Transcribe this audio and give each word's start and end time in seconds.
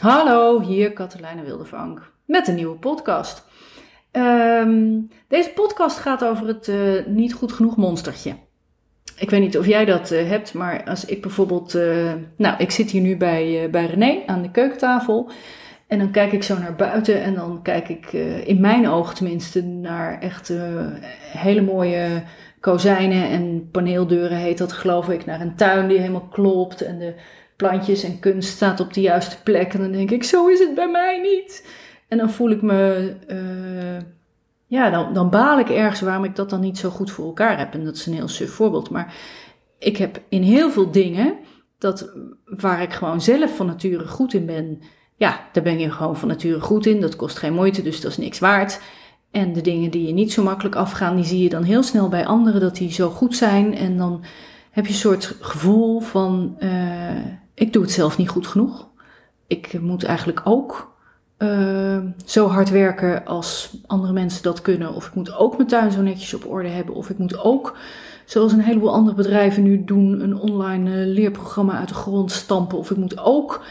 Hallo, 0.00 0.60
hier 0.60 0.92
Katelijne 0.92 1.42
Wildevank 1.42 2.12
met 2.24 2.48
een 2.48 2.54
nieuwe 2.54 2.76
podcast. 2.76 3.44
Ehm, 4.10 5.00
deze 5.28 5.50
podcast 5.54 5.98
gaat 5.98 6.24
over 6.24 6.46
het 6.46 6.68
uh, 6.68 7.06
niet 7.06 7.32
goed 7.34 7.52
genoeg 7.52 7.76
monstertje. 7.76 8.34
Ik 9.18 9.30
weet 9.30 9.40
niet 9.40 9.58
of 9.58 9.66
jij 9.66 9.84
dat 9.84 10.10
uh, 10.10 10.28
hebt, 10.28 10.54
maar 10.54 10.84
als 10.84 11.04
ik 11.04 11.22
bijvoorbeeld. 11.22 11.74
Uh, 11.74 12.12
nou, 12.36 12.56
ik 12.58 12.70
zit 12.70 12.90
hier 12.90 13.00
nu 13.00 13.16
bij, 13.16 13.68
bij 13.70 13.86
René 13.86 14.22
aan 14.26 14.42
de 14.42 14.50
keukentafel. 14.50 15.30
En 15.86 15.98
dan 15.98 16.10
kijk 16.10 16.32
ik 16.32 16.42
zo 16.42 16.58
naar 16.58 16.74
buiten 16.74 17.22
en 17.22 17.34
dan 17.34 17.62
kijk 17.62 17.88
ik 17.88 18.12
in 18.44 18.60
mijn 18.60 18.88
oog 18.88 19.14
tenminste 19.14 19.62
naar 19.62 20.20
echt 20.20 20.52
hele 21.32 21.62
mooie 21.62 22.22
kozijnen 22.60 23.28
en 23.28 23.68
paneeldeuren 23.70 24.38
heet 24.38 24.58
dat 24.58 24.72
geloof 24.72 25.08
ik. 25.08 25.24
Naar 25.24 25.40
een 25.40 25.56
tuin 25.56 25.88
die 25.88 25.98
helemaal 25.98 26.28
klopt 26.28 26.80
en 26.80 26.98
de 26.98 27.14
plantjes 27.56 28.02
en 28.02 28.18
kunst 28.18 28.48
staat 28.48 28.80
op 28.80 28.94
de 28.94 29.00
juiste 29.00 29.42
plek. 29.42 29.74
En 29.74 29.80
dan 29.80 29.92
denk 29.92 30.10
ik, 30.10 30.24
zo 30.24 30.48
is 30.48 30.58
het 30.58 30.74
bij 30.74 30.90
mij 30.90 31.20
niet. 31.20 31.66
En 32.08 32.18
dan 32.18 32.30
voel 32.30 32.50
ik 32.50 32.62
me, 32.62 33.12
uh, 33.28 34.06
ja, 34.66 34.90
dan, 34.90 35.12
dan 35.12 35.30
baal 35.30 35.58
ik 35.58 35.68
ergens 35.68 36.00
waarom 36.00 36.24
ik 36.24 36.36
dat 36.36 36.50
dan 36.50 36.60
niet 36.60 36.78
zo 36.78 36.90
goed 36.90 37.10
voor 37.10 37.26
elkaar 37.26 37.58
heb. 37.58 37.74
En 37.74 37.84
dat 37.84 37.96
is 37.96 38.06
een 38.06 38.14
heel 38.14 38.28
suf 38.28 38.50
voorbeeld. 38.50 38.90
Maar 38.90 39.14
ik 39.78 39.96
heb 39.96 40.20
in 40.28 40.42
heel 40.42 40.70
veel 40.70 40.90
dingen, 40.90 41.34
dat, 41.78 42.12
waar 42.44 42.82
ik 42.82 42.92
gewoon 42.92 43.20
zelf 43.20 43.56
van 43.56 43.66
nature 43.66 44.06
goed 44.06 44.34
in 44.34 44.46
ben, 44.46 44.80
ja, 45.16 45.48
daar 45.52 45.62
ben 45.62 45.78
je 45.78 45.90
gewoon 45.90 46.16
van 46.16 46.28
nature 46.28 46.60
goed 46.60 46.86
in. 46.86 47.00
Dat 47.00 47.16
kost 47.16 47.38
geen 47.38 47.54
moeite, 47.54 47.82
dus 47.82 48.00
dat 48.00 48.10
is 48.10 48.16
niks 48.16 48.38
waard. 48.38 48.80
En 49.30 49.52
de 49.52 49.60
dingen 49.60 49.90
die 49.90 50.06
je 50.06 50.12
niet 50.12 50.32
zo 50.32 50.42
makkelijk 50.42 50.74
afgaan, 50.74 51.16
die 51.16 51.24
zie 51.24 51.42
je 51.42 51.48
dan 51.48 51.62
heel 51.62 51.82
snel 51.82 52.08
bij 52.08 52.26
anderen 52.26 52.60
dat 52.60 52.76
die 52.76 52.92
zo 52.92 53.10
goed 53.10 53.36
zijn. 53.36 53.74
En 53.74 53.96
dan 53.96 54.24
heb 54.70 54.86
je 54.86 54.92
een 54.92 54.98
soort 54.98 55.36
gevoel 55.40 56.00
van, 56.00 56.56
uh, 56.58 56.70
ik 57.56 57.72
doe 57.72 57.82
het 57.82 57.92
zelf 57.92 58.18
niet 58.18 58.28
goed 58.28 58.46
genoeg. 58.46 58.88
Ik 59.46 59.80
moet 59.80 60.04
eigenlijk 60.04 60.40
ook 60.44 60.94
uh, 61.38 61.98
zo 62.24 62.48
hard 62.48 62.70
werken 62.70 63.26
als 63.26 63.76
andere 63.86 64.12
mensen 64.12 64.42
dat 64.42 64.62
kunnen. 64.62 64.94
Of 64.94 65.06
ik 65.06 65.14
moet 65.14 65.36
ook 65.36 65.56
mijn 65.56 65.68
tuin 65.68 65.92
zo 65.92 66.02
netjes 66.02 66.34
op 66.34 66.46
orde 66.46 66.68
hebben. 66.68 66.94
Of 66.94 67.10
ik 67.10 67.18
moet 67.18 67.38
ook, 67.38 67.76
zoals 68.24 68.52
een 68.52 68.60
heleboel 68.60 68.92
andere 68.92 69.16
bedrijven 69.16 69.62
nu 69.62 69.84
doen, 69.84 70.20
een 70.20 70.36
online 70.36 70.90
uh, 70.90 71.14
leerprogramma 71.14 71.78
uit 71.78 71.88
de 71.88 71.94
grond 71.94 72.32
stampen. 72.32 72.78
Of 72.78 72.90
ik 72.90 72.96
moet 72.96 73.18
ook 73.18 73.64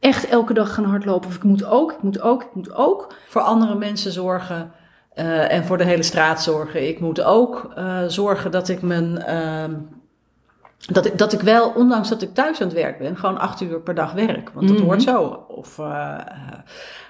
echt 0.00 0.28
elke 0.28 0.54
dag 0.54 0.74
gaan 0.74 0.84
hardlopen. 0.84 1.28
Of 1.28 1.36
ik 1.36 1.42
moet 1.42 1.64
ook, 1.64 1.92
ik 1.92 2.02
moet 2.02 2.20
ook, 2.20 2.42
ik 2.42 2.54
moet 2.54 2.74
ook. 2.74 3.14
Voor 3.28 3.42
andere 3.42 3.74
mensen 3.74 4.12
zorgen. 4.12 4.72
Uh, 5.14 5.52
en 5.52 5.64
voor 5.64 5.78
de 5.78 5.84
hele 5.84 6.02
straat 6.02 6.42
zorgen. 6.42 6.88
Ik 6.88 7.00
moet 7.00 7.22
ook 7.22 7.72
zorgen 8.06 8.50
dat 8.50 8.68
ik 8.68 8.82
mijn 8.82 9.18
ehm, 9.18 9.72
dat 10.92 11.06
ik, 11.06 11.18
dat 11.18 11.32
ik 11.32 11.40
wel, 11.40 11.70
ondanks 11.70 12.08
dat 12.08 12.22
ik 12.22 12.34
thuis 12.34 12.60
aan 12.60 12.66
het 12.66 12.76
werk 12.76 12.98
ben, 12.98 13.16
gewoon 13.16 13.38
acht 13.38 13.60
uur 13.60 13.80
per 13.80 13.94
dag 13.94 14.12
werk. 14.12 14.50
Want 14.50 14.68
dat 14.68 14.80
hoort 14.80 15.04
mhm. 15.04 15.08
zo. 15.08 15.44
Of 15.48 15.78
uh, 15.78 16.18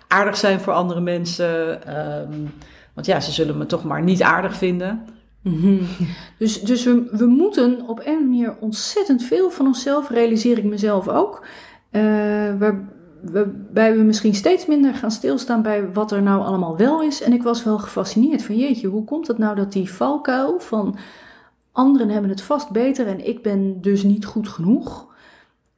aardig 0.08 0.36
zijn 0.36 0.60
voor 0.60 0.72
andere 0.72 1.00
mensen. 1.00 1.80
Um, 2.20 2.54
want 2.94 3.06
ja, 3.06 3.20
ze 3.20 3.32
zullen 3.32 3.58
me 3.58 3.66
toch 3.66 3.84
maar 3.84 4.02
niet 4.02 4.22
aardig 4.22 4.56
vinden. 4.56 5.04
Mm 5.42 5.80
Dus, 6.38 6.62
dus 6.62 6.84
we, 6.84 7.08
we 7.10 7.26
moeten 7.26 7.82
op 7.86 8.00
een 8.04 8.28
manier 8.28 8.56
ontzettend 8.60 9.22
veel 9.22 9.50
van 9.50 9.66
onszelf, 9.66 10.10
realiseer 10.10 10.58
ik 10.58 10.64
mezelf 10.64 11.08
ook. 11.08 11.46
Uh, 11.90 12.02
waar, 12.58 12.88
waarbij 13.20 13.96
we 13.96 14.02
misschien 14.02 14.34
steeds 14.34 14.66
minder 14.66 14.94
gaan 14.94 15.10
stilstaan 15.10 15.62
bij 15.62 15.92
wat 15.92 16.12
er 16.12 16.22
nou 16.22 16.42
allemaal 16.42 16.76
wel 16.76 17.02
is. 17.02 17.22
En 17.22 17.32
ik 17.32 17.42
was 17.42 17.64
wel 17.64 17.78
gefascineerd 17.78 18.42
van 18.42 18.56
jeetje, 18.56 18.88
hoe 18.88 19.04
komt 19.04 19.26
het 19.26 19.38
nou 19.38 19.56
dat 19.56 19.72
die 19.72 19.92
valkuil 19.92 20.60
van 20.60 20.96
Anderen 21.74 22.08
hebben 22.08 22.30
het 22.30 22.42
vast 22.42 22.70
beter 22.70 23.06
en 23.06 23.26
ik 23.26 23.42
ben 23.42 23.80
dus 23.80 24.02
niet 24.02 24.24
goed 24.24 24.48
genoeg. 24.48 25.12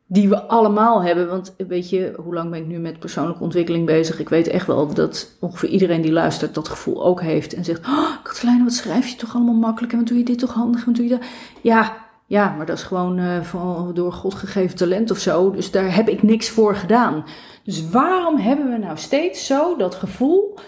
Die 0.06 0.28
we 0.28 0.42
allemaal 0.42 1.02
hebben. 1.02 1.28
Want 1.28 1.54
weet 1.68 1.90
je, 1.90 2.12
hoe 2.16 2.34
lang 2.34 2.50
ben 2.50 2.60
ik 2.60 2.66
nu 2.66 2.78
met 2.78 2.98
persoonlijke 2.98 3.42
ontwikkeling 3.42 3.86
bezig? 3.86 4.18
Ik 4.18 4.28
weet 4.28 4.48
echt 4.48 4.66
wel 4.66 4.94
dat 4.94 5.36
ongeveer 5.40 5.68
iedereen 5.68 6.00
die 6.00 6.12
luistert 6.12 6.54
dat 6.54 6.68
gevoel 6.68 7.04
ook 7.04 7.20
heeft. 7.20 7.54
En 7.54 7.64
zegt: 7.64 7.86
oh, 7.86 8.22
Katelijne, 8.22 8.64
wat 8.64 8.72
schrijf 8.72 9.08
je 9.08 9.16
toch 9.16 9.34
allemaal 9.34 9.54
makkelijk? 9.54 9.92
En 9.92 9.98
wat 9.98 10.08
doe 10.08 10.18
je 10.18 10.24
dit 10.24 10.38
toch 10.38 10.52
handig? 10.52 10.80
En 10.80 10.86
wat 10.86 10.94
doe 10.94 11.04
je 11.04 11.10
dat? 11.10 11.26
Ja, 11.60 11.96
ja, 12.26 12.54
maar 12.56 12.66
dat 12.66 12.76
is 12.76 12.82
gewoon 12.82 13.18
uh, 13.18 13.42
van, 13.42 13.90
door 13.94 14.12
God 14.12 14.34
gegeven 14.34 14.76
talent 14.76 15.10
of 15.10 15.18
zo. 15.18 15.50
Dus 15.50 15.70
daar 15.70 15.94
heb 15.94 16.08
ik 16.08 16.22
niks 16.22 16.48
voor 16.48 16.76
gedaan. 16.76 17.24
Dus 17.64 17.90
waarom 17.90 18.36
hebben 18.36 18.70
we 18.70 18.78
nou 18.78 18.96
steeds 18.96 19.46
zo 19.46 19.76
dat 19.76 19.94
gevoel 19.94 20.58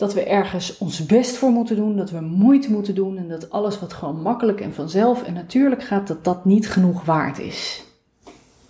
dat 0.00 0.14
we 0.14 0.24
ergens 0.24 0.78
ons 0.78 1.06
best 1.06 1.36
voor 1.36 1.50
moeten 1.50 1.76
doen, 1.76 1.96
dat 1.96 2.10
we 2.10 2.20
moeite 2.20 2.70
moeten 2.70 2.94
doen 2.94 3.16
en 3.16 3.28
dat 3.28 3.50
alles 3.50 3.80
wat 3.80 3.92
gewoon 3.92 4.22
makkelijk 4.22 4.60
en 4.60 4.74
vanzelf 4.74 5.22
en 5.22 5.32
natuurlijk 5.34 5.82
gaat, 5.82 6.06
dat 6.06 6.24
dat 6.24 6.44
niet 6.44 6.70
genoeg 6.70 7.04
waard 7.04 7.38
is. 7.38 7.84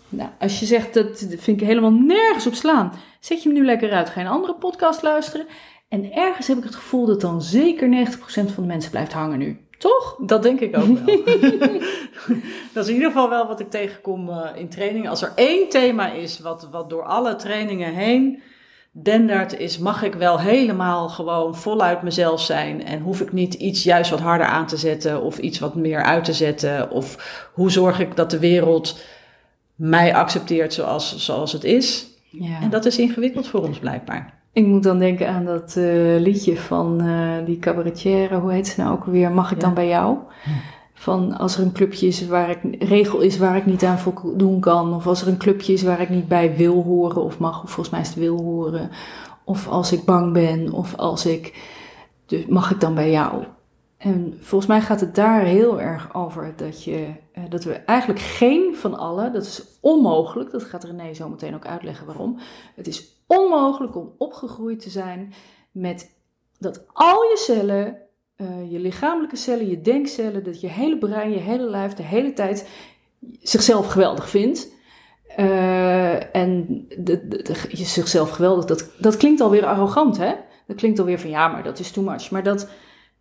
Nou, 0.08 0.30
als 0.38 0.60
je 0.60 0.66
zegt 0.66 0.94
dat 0.94 1.26
vind 1.28 1.60
ik 1.60 1.66
helemaal 1.66 1.92
nergens 1.92 2.46
op 2.46 2.54
slaan, 2.54 2.92
zet 3.20 3.42
je 3.42 3.48
hem 3.48 3.58
nu 3.58 3.64
lekker 3.64 3.92
uit. 3.92 4.10
Ga 4.10 4.20
een 4.20 4.26
andere 4.26 4.54
podcast 4.54 5.02
luisteren. 5.02 5.46
En 5.88 6.12
ergens 6.12 6.46
heb 6.46 6.56
ik 6.56 6.64
het 6.64 6.74
gevoel 6.74 7.06
dat 7.06 7.20
dan 7.20 7.42
zeker 7.42 8.08
90% 8.08 8.18
van 8.24 8.62
de 8.62 8.66
mensen 8.66 8.90
blijft 8.90 9.12
hangen 9.12 9.38
nu. 9.38 9.58
Toch? 9.78 10.16
Dat 10.26 10.42
denk 10.42 10.60
ik 10.60 10.76
ook 10.76 10.98
wel. 10.98 11.16
dat 12.72 12.84
is 12.84 12.88
in 12.88 12.94
ieder 12.94 13.10
geval 13.10 13.28
wel 13.28 13.46
wat 13.46 13.60
ik 13.60 13.70
tegenkom 13.70 14.28
uh, 14.28 14.46
in 14.54 14.68
trainingen. 14.68 15.10
Als 15.10 15.22
er 15.22 15.32
één 15.34 15.68
thema 15.68 16.12
is 16.12 16.40
wat, 16.40 16.68
wat 16.70 16.90
door 16.90 17.04
alle 17.04 17.36
trainingen 17.36 17.94
heen 17.94 18.42
dendert 18.90 19.58
is, 19.58 19.78
mag 19.78 20.02
ik 20.02 20.14
wel 20.14 20.38
helemaal 20.40 21.08
gewoon 21.08 21.56
voluit 21.56 22.02
mezelf 22.02 22.40
zijn 22.40 22.84
en 22.84 23.00
hoef 23.00 23.20
ik 23.20 23.32
niet 23.32 23.54
iets 23.54 23.82
juist 23.82 24.10
wat 24.10 24.20
harder 24.20 24.46
aan 24.46 24.66
te 24.66 24.76
zetten 24.76 25.22
of 25.22 25.38
iets 25.38 25.58
wat 25.58 25.74
meer 25.74 26.02
uit 26.02 26.24
te 26.24 26.32
zetten 26.32 26.90
of 26.90 27.48
hoe 27.54 27.70
zorg 27.70 28.00
ik 28.00 28.16
dat 28.16 28.30
de 28.30 28.38
wereld 28.38 29.02
mij 29.74 30.14
accepteert 30.14 30.74
zoals, 30.74 31.24
zoals 31.24 31.52
het 31.52 31.64
is. 31.64 32.06
Ja. 32.30 32.60
En 32.60 32.70
dat 32.70 32.84
is 32.84 32.98
ingewikkeld 32.98 33.48
voor 33.48 33.66
ons 33.66 33.78
blijkbaar. 33.78 34.38
Ik 34.52 34.66
moet 34.66 34.82
dan 34.82 34.98
denken 34.98 35.28
aan 35.28 35.44
dat 35.44 35.74
uh, 35.78 36.20
liedje 36.20 36.56
van 36.56 37.04
uh, 37.04 37.46
die 37.46 37.58
cabaretière, 37.58 38.38
hoe 38.38 38.52
heet 38.52 38.68
ze 38.68 38.80
nou 38.80 38.92
ook 38.92 39.04
weer? 39.04 39.30
Mag 39.30 39.52
ik 39.52 39.60
dan 39.60 39.74
bij 39.74 39.88
jou? 39.88 40.16
Hm. 40.42 40.50
Van 41.00 41.38
als 41.38 41.56
er 41.56 41.62
een 41.62 41.72
clubje 41.72 42.06
is 42.06 42.26
waar 42.26 42.50
ik, 42.50 42.82
regel 42.82 43.20
is 43.20 43.38
waar 43.38 43.56
ik 43.56 43.66
niet 43.66 43.84
aan 43.84 43.98
voldoen 43.98 44.60
kan. 44.60 44.94
Of 44.94 45.06
als 45.06 45.22
er 45.22 45.28
een 45.28 45.38
clubje 45.38 45.72
is 45.72 45.82
waar 45.82 46.00
ik 46.00 46.08
niet 46.08 46.28
bij 46.28 46.56
wil 46.56 46.82
horen 46.82 47.22
of 47.22 47.38
mag, 47.38 47.62
of 47.62 47.70
volgens 47.70 47.90
mij 47.90 48.00
is 48.00 48.08
het 48.08 48.16
wil 48.16 48.40
horen. 48.42 48.90
Of 49.44 49.68
als 49.68 49.92
ik 49.92 50.04
bang 50.04 50.32
ben, 50.32 50.72
of 50.72 50.96
als 50.96 51.26
ik. 51.26 51.68
Dus 52.26 52.46
mag 52.46 52.70
ik 52.70 52.80
dan 52.80 52.94
bij 52.94 53.10
jou? 53.10 53.44
En 53.96 54.36
volgens 54.40 54.70
mij 54.70 54.80
gaat 54.80 55.00
het 55.00 55.14
daar 55.14 55.42
heel 55.42 55.80
erg 55.80 56.14
over 56.14 56.52
dat, 56.56 56.84
je, 56.84 57.08
eh, 57.32 57.42
dat 57.48 57.64
we 57.64 57.72
eigenlijk 57.72 58.20
geen 58.20 58.76
van 58.76 58.98
allen, 58.98 59.32
dat 59.32 59.42
is 59.42 59.64
onmogelijk, 59.80 60.50
dat 60.50 60.64
gaat 60.64 60.84
René 60.84 61.14
zo 61.14 61.28
meteen 61.28 61.54
ook 61.54 61.66
uitleggen 61.66 62.06
waarom. 62.06 62.38
Het 62.74 62.86
is 62.86 63.22
onmogelijk 63.26 63.96
om 63.96 64.12
opgegroeid 64.18 64.80
te 64.80 64.90
zijn 64.90 65.32
met 65.72 66.14
dat 66.58 66.84
al 66.92 67.22
je 67.22 67.36
cellen 67.36 68.09
uh, 68.40 68.72
je 68.72 68.78
lichamelijke 68.78 69.36
cellen, 69.36 69.68
je 69.68 69.80
denkcellen, 69.80 70.44
dat 70.44 70.60
je 70.60 70.68
hele 70.68 70.98
brein, 70.98 71.30
je 71.30 71.38
hele 71.38 71.70
lijf 71.70 71.94
de 71.94 72.02
hele 72.02 72.32
tijd 72.32 72.68
zichzelf 73.42 73.86
geweldig 73.86 74.28
vindt. 74.28 74.68
Uh, 75.38 76.36
en 76.36 76.66
de, 76.98 77.28
de, 77.28 77.54
je 77.68 77.84
zichzelf 77.84 78.30
geweldig, 78.30 78.64
dat, 78.64 78.90
dat 78.98 79.16
klinkt 79.16 79.40
alweer 79.40 79.66
arrogant, 79.66 80.18
hè? 80.18 80.32
Dat 80.66 80.76
klinkt 80.76 80.98
alweer 80.98 81.18
van 81.18 81.30
ja, 81.30 81.48
maar 81.48 81.62
dat 81.62 81.78
is 81.78 81.90
too 81.90 82.04
much. 82.04 82.30
Maar 82.30 82.42
dat, 82.42 82.68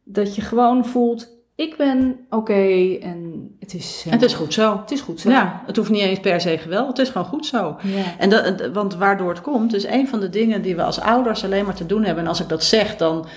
dat 0.04 0.36
je 0.36 0.42
gewoon 0.42 0.86
voelt, 0.86 1.38
ik 1.56 1.78
ben 1.78 2.26
oké 2.30 2.98
en 3.02 3.50
het 3.60 3.74
is... 3.74 4.04
Uh, 4.08 4.14
het 4.14 4.22
is 4.22 4.34
goed 4.34 4.54
zo. 4.54 4.78
Het 4.82 4.92
is 4.92 5.02
goed 5.02 5.20
zo. 5.20 5.30
Ja, 5.30 5.64
het 5.66 5.76
hoeft 5.76 5.90
niet 5.90 6.02
eens 6.02 6.20
per 6.20 6.42
se 6.42 6.58
geweldig, 6.58 6.88
het 6.88 6.98
is 6.98 7.10
gewoon 7.10 7.28
goed 7.28 7.46
zo. 7.46 7.78
Ja. 7.84 8.18
En 8.18 8.30
dat, 8.30 8.70
want 8.74 8.96
waardoor 8.96 9.30
het 9.30 9.42
komt, 9.42 9.74
is 9.74 9.86
een 9.86 10.08
van 10.08 10.20
de 10.20 10.30
dingen 10.30 10.62
die 10.62 10.76
we 10.76 10.84
als 10.84 11.00
ouders 11.00 11.44
alleen 11.44 11.66
maar 11.66 11.76
te 11.76 11.86
doen 11.86 12.04
hebben. 12.04 12.24
En 12.24 12.30
als 12.30 12.42
ik 12.42 12.50
dat 12.50 12.64
zeg, 12.64 12.96
dan 12.96 13.28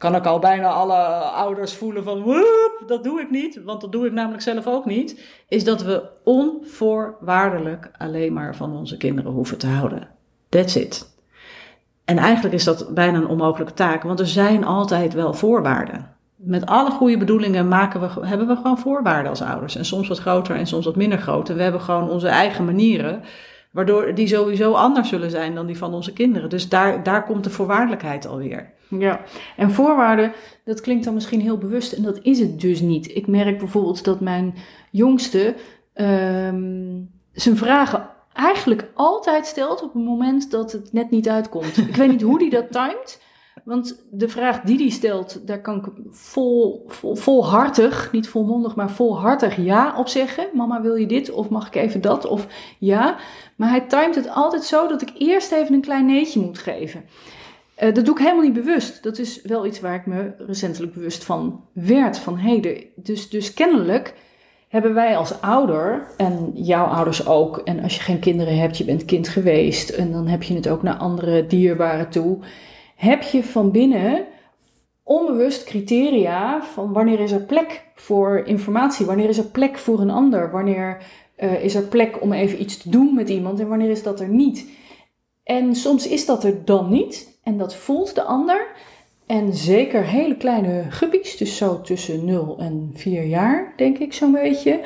kan 0.00 0.14
ik 0.14 0.26
al 0.26 0.38
bijna 0.38 0.68
alle 0.68 0.94
ouders 1.34 1.74
voelen 1.74 2.04
van, 2.04 2.22
woep, 2.22 2.82
dat 2.86 3.04
doe 3.04 3.20
ik 3.20 3.30
niet, 3.30 3.60
want 3.64 3.80
dat 3.80 3.92
doe 3.92 4.06
ik 4.06 4.12
namelijk 4.12 4.42
zelf 4.42 4.66
ook 4.66 4.84
niet, 4.84 5.24
is 5.48 5.64
dat 5.64 5.82
we 5.82 6.02
onvoorwaardelijk 6.24 7.90
alleen 7.98 8.32
maar 8.32 8.56
van 8.56 8.76
onze 8.76 8.96
kinderen 8.96 9.32
hoeven 9.32 9.58
te 9.58 9.66
houden. 9.66 10.08
That's 10.48 10.74
it. 10.74 11.16
En 12.04 12.18
eigenlijk 12.18 12.54
is 12.54 12.64
dat 12.64 12.94
bijna 12.94 13.18
een 13.18 13.26
onmogelijke 13.26 13.74
taak, 13.74 14.02
want 14.02 14.20
er 14.20 14.26
zijn 14.26 14.64
altijd 14.64 15.14
wel 15.14 15.34
voorwaarden. 15.34 16.14
Met 16.36 16.66
alle 16.66 16.90
goede 16.90 17.18
bedoelingen 17.18 17.68
maken 17.68 18.00
we, 18.00 18.26
hebben 18.26 18.46
we 18.46 18.56
gewoon 18.56 18.78
voorwaarden 18.78 19.30
als 19.30 19.42
ouders. 19.42 19.76
En 19.76 19.84
soms 19.84 20.08
wat 20.08 20.18
groter 20.18 20.56
en 20.56 20.66
soms 20.66 20.84
wat 20.84 20.96
minder 20.96 21.18
groot. 21.18 21.48
En 21.48 21.56
we 21.56 21.62
hebben 21.62 21.80
gewoon 21.80 22.10
onze 22.10 22.28
eigen 22.28 22.64
manieren, 22.64 23.22
waardoor 23.70 24.14
die 24.14 24.26
sowieso 24.26 24.72
anders 24.72 25.08
zullen 25.08 25.30
zijn 25.30 25.54
dan 25.54 25.66
die 25.66 25.78
van 25.78 25.94
onze 25.94 26.12
kinderen. 26.12 26.48
Dus 26.48 26.68
daar, 26.68 27.02
daar 27.02 27.24
komt 27.24 27.44
de 27.44 27.50
voorwaardelijkheid 27.50 28.26
alweer. 28.26 28.78
Ja, 28.98 29.20
en 29.56 29.70
voorwaarden, 29.70 30.32
dat 30.64 30.80
klinkt 30.80 31.04
dan 31.04 31.14
misschien 31.14 31.40
heel 31.40 31.58
bewust 31.58 31.92
en 31.92 32.02
dat 32.02 32.18
is 32.22 32.38
het 32.38 32.60
dus 32.60 32.80
niet. 32.80 33.16
Ik 33.16 33.26
merk 33.26 33.58
bijvoorbeeld 33.58 34.04
dat 34.04 34.20
mijn 34.20 34.54
jongste 34.90 35.54
um, 35.94 37.10
zijn 37.32 37.56
vragen 37.56 38.08
eigenlijk 38.32 38.90
altijd 38.94 39.46
stelt 39.46 39.82
op 39.82 39.92
het 39.94 40.04
moment 40.04 40.50
dat 40.50 40.72
het 40.72 40.92
net 40.92 41.10
niet 41.10 41.28
uitkomt. 41.28 41.76
Ik 41.76 41.96
weet 41.96 42.10
niet 42.10 42.22
hoe 42.22 42.38
die 42.38 42.50
dat 42.50 42.72
timet, 42.72 43.22
Want 43.64 44.04
de 44.10 44.28
vraag 44.28 44.60
die 44.60 44.76
die 44.76 44.90
stelt, 44.90 45.46
daar 45.46 45.60
kan 45.60 45.76
ik 45.76 45.84
vol, 46.10 46.84
vol, 46.86 47.14
volhartig, 47.16 48.12
niet 48.12 48.28
volmondig, 48.28 48.74
maar 48.74 48.90
volhartig 48.90 49.56
ja 49.56 49.98
op 49.98 50.08
zeggen. 50.08 50.48
Mama, 50.52 50.80
wil 50.80 50.94
je 50.94 51.06
dit? 51.06 51.30
Of 51.30 51.48
mag 51.48 51.66
ik 51.66 51.74
even 51.74 52.00
dat? 52.00 52.26
Of 52.26 52.46
ja. 52.78 53.16
Maar 53.56 53.68
hij 53.68 53.80
timet 53.80 54.14
het 54.14 54.30
altijd 54.30 54.64
zo 54.64 54.88
dat 54.88 55.02
ik 55.02 55.10
eerst 55.18 55.52
even 55.52 55.74
een 55.74 55.80
klein 55.80 56.06
neetje 56.06 56.40
moet 56.40 56.58
geven. 56.58 57.04
Uh, 57.82 57.94
dat 57.94 58.04
doe 58.04 58.14
ik 58.14 58.20
helemaal 58.20 58.44
niet 58.44 58.52
bewust. 58.52 59.02
Dat 59.02 59.18
is 59.18 59.42
wel 59.42 59.66
iets 59.66 59.80
waar 59.80 59.94
ik 59.94 60.06
me 60.06 60.32
recentelijk 60.46 60.92
bewust 60.92 61.24
van 61.24 61.64
werd. 61.72 62.18
Van 62.18 62.36
heden. 62.36 62.84
Dus, 62.96 63.28
dus 63.28 63.54
kennelijk 63.54 64.14
hebben 64.68 64.94
wij 64.94 65.16
als 65.16 65.40
ouder, 65.40 66.06
en 66.16 66.50
jouw 66.54 66.84
ouders 66.84 67.26
ook, 67.26 67.58
en 67.58 67.82
als 67.82 67.94
je 67.94 68.00
geen 68.00 68.18
kinderen 68.18 68.58
hebt, 68.58 68.78
je 68.78 68.84
bent 68.84 69.04
kind 69.04 69.28
geweest, 69.28 69.90
en 69.90 70.12
dan 70.12 70.26
heb 70.26 70.42
je 70.42 70.54
het 70.54 70.68
ook 70.68 70.82
naar 70.82 70.94
andere 70.94 71.46
dierbaren 71.46 72.10
toe, 72.10 72.38
heb 72.96 73.22
je 73.22 73.44
van 73.44 73.70
binnen 73.70 74.24
onbewust 75.02 75.64
criteria 75.64 76.62
van 76.62 76.92
wanneer 76.92 77.20
is 77.20 77.32
er 77.32 77.40
plek 77.40 77.84
voor 77.94 78.42
informatie, 78.44 79.06
wanneer 79.06 79.28
is 79.28 79.38
er 79.38 79.44
plek 79.44 79.78
voor 79.78 80.00
een 80.00 80.10
ander, 80.10 80.50
wanneer 80.50 81.02
uh, 81.38 81.64
is 81.64 81.74
er 81.74 81.82
plek 81.82 82.22
om 82.22 82.32
even 82.32 82.60
iets 82.60 82.76
te 82.76 82.90
doen 82.90 83.14
met 83.14 83.28
iemand 83.28 83.60
en 83.60 83.68
wanneer 83.68 83.90
is 83.90 84.02
dat 84.02 84.20
er 84.20 84.28
niet. 84.28 84.70
En 85.42 85.74
soms 85.74 86.08
is 86.08 86.26
dat 86.26 86.44
er 86.44 86.64
dan 86.64 86.90
niet 86.90 87.29
en 87.42 87.58
dat 87.58 87.74
voelt 87.74 88.14
de 88.14 88.22
ander. 88.22 88.66
En 89.26 89.54
zeker 89.54 90.04
hele 90.04 90.36
kleine 90.36 90.84
guppies, 90.90 91.36
dus 91.36 91.56
zo 91.56 91.80
tussen 91.80 92.24
0 92.24 92.58
en 92.58 92.90
4 92.94 93.24
jaar, 93.24 93.72
denk 93.76 93.98
ik 93.98 94.12
zo'n 94.12 94.32
beetje. 94.32 94.80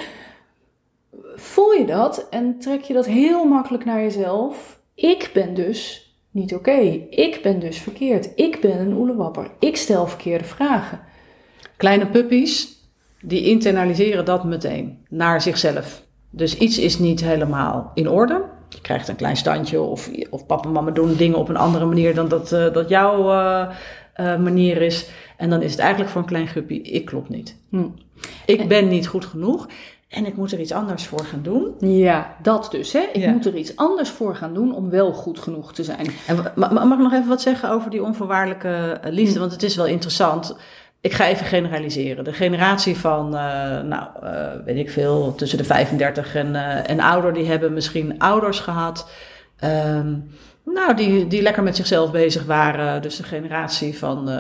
Voel 1.34 1.72
je 1.72 1.86
dat 1.86 2.26
en 2.30 2.58
trek 2.58 2.82
je 2.82 2.94
dat 2.94 3.06
heel 3.06 3.44
makkelijk 3.44 3.84
naar 3.84 4.00
jezelf. 4.00 4.80
Ik 4.94 5.30
ben 5.32 5.54
dus 5.54 6.04
niet 6.30 6.54
oké. 6.54 6.80
Ik 7.10 7.40
ben 7.42 7.60
dus 7.60 7.78
verkeerd. 7.78 8.30
Ik 8.34 8.60
ben 8.60 8.80
een 8.80 8.96
oelewapper. 8.96 9.50
Ik 9.58 9.76
stel 9.76 10.06
verkeerde 10.06 10.44
vragen. 10.44 11.00
Kleine 11.76 12.06
puppies, 12.06 12.78
die 13.20 13.44
internaliseren 13.44 14.24
dat 14.24 14.44
meteen 14.44 15.04
naar 15.08 15.40
zichzelf. 15.40 16.02
Dus 16.30 16.58
iets 16.58 16.78
is 16.78 16.98
niet 16.98 17.20
helemaal 17.20 17.90
in 17.94 18.08
orde. 18.08 18.44
Je 18.74 18.80
krijgt 18.80 19.08
een 19.08 19.16
klein 19.16 19.36
standje 19.36 19.80
of, 19.80 20.10
of 20.30 20.46
papa 20.46 20.64
en 20.64 20.72
mama 20.72 20.90
doen 20.90 21.16
dingen 21.16 21.38
op 21.38 21.48
een 21.48 21.56
andere 21.56 21.84
manier 21.84 22.14
dan 22.14 22.28
dat, 22.28 22.52
uh, 22.52 22.72
dat 22.72 22.88
jouw 22.88 23.30
uh, 23.30 23.68
uh, 24.16 24.36
manier 24.36 24.82
is. 24.82 25.08
En 25.36 25.50
dan 25.50 25.62
is 25.62 25.70
het 25.70 25.80
eigenlijk 25.80 26.10
voor 26.10 26.20
een 26.20 26.26
klein 26.26 26.46
guppy, 26.46 26.74
ik 26.74 27.04
klopt 27.04 27.28
niet. 27.28 27.56
Hm. 27.70 27.86
Ik 28.46 28.68
ben 28.68 28.88
niet 28.88 29.06
goed 29.06 29.24
genoeg. 29.24 29.68
En 30.08 30.26
ik 30.26 30.36
moet 30.36 30.52
er 30.52 30.60
iets 30.60 30.72
anders 30.72 31.06
voor 31.06 31.24
gaan 31.24 31.42
doen. 31.42 31.74
Ja, 31.78 32.36
dat 32.42 32.68
dus. 32.70 32.92
Hè? 32.92 33.00
Ik 33.12 33.26
moet 33.26 33.46
er 33.46 33.56
iets 33.56 33.76
anders 33.76 34.10
voor 34.10 34.36
gaan 34.36 34.54
doen 34.54 34.74
om 34.74 34.90
wel 34.90 35.12
goed 35.12 35.38
genoug 35.38 35.72
te 35.72 35.84
zijn. 35.84 36.06
En 36.26 36.52
mag 36.56 36.92
ik 36.92 36.98
nog 36.98 37.12
even 37.12 37.28
wat 37.28 37.42
zeggen 37.42 37.70
over 37.70 37.90
die 37.90 38.02
onvoorwaardelijke 38.02 39.00
liefde? 39.02 39.34
Hm. 39.34 39.38
Want 39.38 39.52
het 39.52 39.62
is 39.62 39.76
wel 39.76 39.86
interessant. 39.86 40.56
Ik 41.04 41.12
ga 41.12 41.26
even 41.26 41.46
generaliseren. 41.46 42.24
De 42.24 42.32
generatie 42.32 42.96
van, 42.96 43.26
uh, 43.26 43.80
nou, 43.80 44.08
uh, 44.22 44.64
weet 44.64 44.76
ik 44.76 44.90
veel, 44.90 45.34
tussen 45.34 45.58
de 45.58 45.64
35 45.64 46.34
en, 46.34 46.54
uh, 46.54 46.90
en 46.90 47.00
ouder, 47.00 47.32
die 47.32 47.46
hebben 47.46 47.72
misschien 47.72 48.18
ouders 48.18 48.60
gehad. 48.60 49.10
Um, 49.64 50.30
nou, 50.64 50.94
die, 50.94 51.26
die 51.26 51.42
lekker 51.42 51.62
met 51.62 51.76
zichzelf 51.76 52.10
bezig 52.10 52.44
waren. 52.44 53.02
Dus 53.02 53.16
de 53.16 53.22
generatie 53.22 53.98
van 53.98 54.18
uh, 54.18 54.34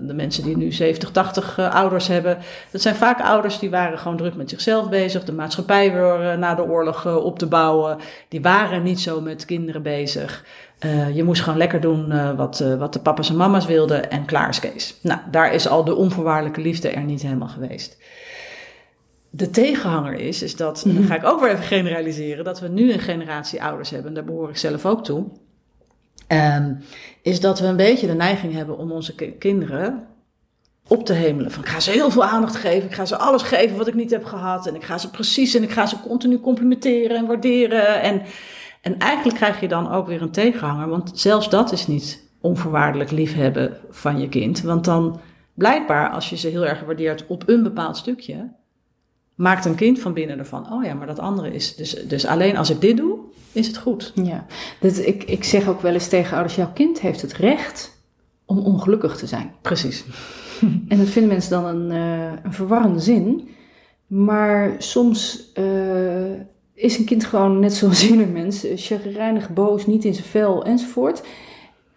de 0.00 0.14
mensen 0.14 0.42
die 0.44 0.56
nu 0.56 0.72
70, 0.72 1.10
80 1.10 1.58
uh, 1.58 1.74
ouders 1.74 2.06
hebben. 2.06 2.38
Dat 2.70 2.82
zijn 2.82 2.94
vaak 2.94 3.20
ouders 3.20 3.58
die 3.58 3.70
waren 3.70 3.98
gewoon 3.98 4.16
druk 4.16 4.34
met 4.34 4.50
zichzelf 4.50 4.88
bezig. 4.88 5.24
De 5.24 5.32
maatschappij 5.32 5.92
weer 5.92 6.22
uh, 6.22 6.36
na 6.36 6.54
de 6.54 6.64
oorlog 6.64 7.06
op 7.06 7.38
te 7.38 7.46
bouwen. 7.46 7.98
Die 8.28 8.40
waren 8.40 8.82
niet 8.82 9.00
zo 9.00 9.20
met 9.20 9.44
kinderen 9.44 9.82
bezig. 9.82 10.44
je 11.14 11.24
moest 11.24 11.42
gewoon 11.42 11.58
lekker 11.58 11.80
doen 11.80 12.36
wat, 12.36 12.64
wat 12.78 12.92
de 12.92 13.00
papa's 13.00 13.28
en 13.28 13.36
mama's 13.36 13.66
wilden 13.66 14.10
en 14.10 14.24
klaar 14.24 14.48
is 14.48 14.60
Kees. 14.60 14.98
Nou, 15.02 15.20
daar 15.30 15.54
is 15.54 15.68
al 15.68 15.84
de 15.84 15.94
onvoorwaardelijke 15.94 16.60
liefde 16.60 16.88
er 16.88 17.02
niet 17.02 17.22
helemaal 17.22 17.48
geweest. 17.48 17.96
De 19.30 19.50
tegenhanger 19.50 20.14
is, 20.14 20.42
is 20.42 20.56
dat, 20.56 20.82
en 20.84 20.94
dan 20.94 21.04
ga 21.04 21.14
ik 21.14 21.24
ook 21.24 21.40
weer 21.40 21.50
even 21.50 21.64
generaliseren, 21.64 22.44
dat 22.44 22.60
we 22.60 22.68
nu 22.68 22.92
een 22.92 23.00
generatie 23.00 23.62
ouders 23.62 23.90
hebben, 23.90 24.08
en 24.08 24.14
daar 24.14 24.24
behoor 24.24 24.48
ik 24.48 24.56
zelf 24.56 24.86
ook 24.86 25.04
toe 25.04 25.26
Um, 26.28 26.78
is 27.22 27.40
dat 27.40 27.60
we 27.60 27.66
een 27.66 27.76
beetje 27.76 28.06
de 28.06 28.14
neiging 28.14 28.52
hebben 28.52 28.78
om 28.78 28.92
onze 28.92 29.14
kinderen 29.38 30.06
op 30.88 31.04
te 31.04 31.12
hemelen. 31.12 31.50
Van 31.50 31.62
ik 31.62 31.68
ga 31.68 31.80
ze 31.80 31.90
heel 31.90 32.10
veel 32.10 32.24
aandacht 32.24 32.56
geven, 32.56 32.88
ik 32.88 32.94
ga 32.94 33.04
ze 33.04 33.16
alles 33.16 33.42
geven 33.42 33.76
wat 33.76 33.86
ik 33.86 33.94
niet 33.94 34.10
heb 34.10 34.24
gehad. 34.24 34.66
En 34.66 34.74
ik 34.74 34.84
ga 34.84 34.98
ze 34.98 35.10
precies 35.10 35.54
en 35.54 35.62
ik 35.62 35.70
ga 35.70 35.86
ze 35.86 36.00
continu 36.00 36.40
complimenteren 36.40 37.16
en 37.16 37.26
waarderen. 37.26 38.02
En, 38.02 38.22
en 38.82 38.98
eigenlijk 38.98 39.36
krijg 39.36 39.60
je 39.60 39.68
dan 39.68 39.90
ook 39.90 40.06
weer 40.06 40.22
een 40.22 40.30
tegenhanger, 40.30 40.88
want 40.88 41.10
zelfs 41.14 41.50
dat 41.50 41.72
is 41.72 41.86
niet 41.86 42.26
onvoorwaardelijk 42.40 43.10
liefhebben 43.10 43.76
van 43.90 44.20
je 44.20 44.28
kind. 44.28 44.60
Want 44.60 44.84
dan 44.84 45.20
blijkbaar, 45.54 46.10
als 46.10 46.30
je 46.30 46.36
ze 46.36 46.48
heel 46.48 46.66
erg 46.66 46.80
waardeert 46.80 47.26
op 47.26 47.48
een 47.48 47.62
bepaald 47.62 47.96
stukje, 47.96 48.50
maakt 49.34 49.64
een 49.64 49.74
kind 49.74 50.00
van 50.00 50.12
binnen 50.12 50.38
ervan, 50.38 50.72
oh 50.72 50.84
ja, 50.84 50.94
maar 50.94 51.06
dat 51.06 51.18
andere 51.18 51.54
is. 51.54 51.76
Dus, 51.76 51.94
dus 52.08 52.26
alleen 52.26 52.56
als 52.56 52.70
ik 52.70 52.80
dit 52.80 52.96
doe, 52.96 53.18
is 53.58 53.66
het 53.66 53.78
goed. 53.78 54.12
Ja, 54.14 54.46
dat, 54.80 54.98
ik, 54.98 55.24
ik 55.24 55.44
zeg 55.44 55.68
ook 55.68 55.80
wel 55.80 55.92
eens 55.92 56.08
tegen 56.08 56.32
ouders, 56.32 56.54
jouw 56.54 56.72
kind 56.72 57.00
heeft 57.00 57.22
het 57.22 57.32
recht 57.32 57.98
om 58.44 58.58
ongelukkig 58.58 59.16
te 59.16 59.26
zijn. 59.26 59.52
Precies. 59.62 60.04
En 60.88 60.98
dat 60.98 61.08
vinden 61.08 61.30
mensen 61.30 61.50
dan 61.50 61.64
een, 61.64 61.90
uh, 61.90 62.32
een 62.42 62.52
verwarrende 62.52 63.00
zin. 63.00 63.48
Maar 64.06 64.74
soms 64.78 65.50
uh, 65.54 66.32
is 66.74 66.98
een 66.98 67.04
kind 67.04 67.24
gewoon 67.24 67.58
net 67.58 67.74
zoals 67.74 68.06
ieder 68.10 68.28
mens, 68.28 68.66
chagrijnig, 68.74 69.50
boos, 69.50 69.86
niet 69.86 70.04
in 70.04 70.14
zijn 70.14 70.26
vel 70.26 70.64
enzovoort. 70.64 71.22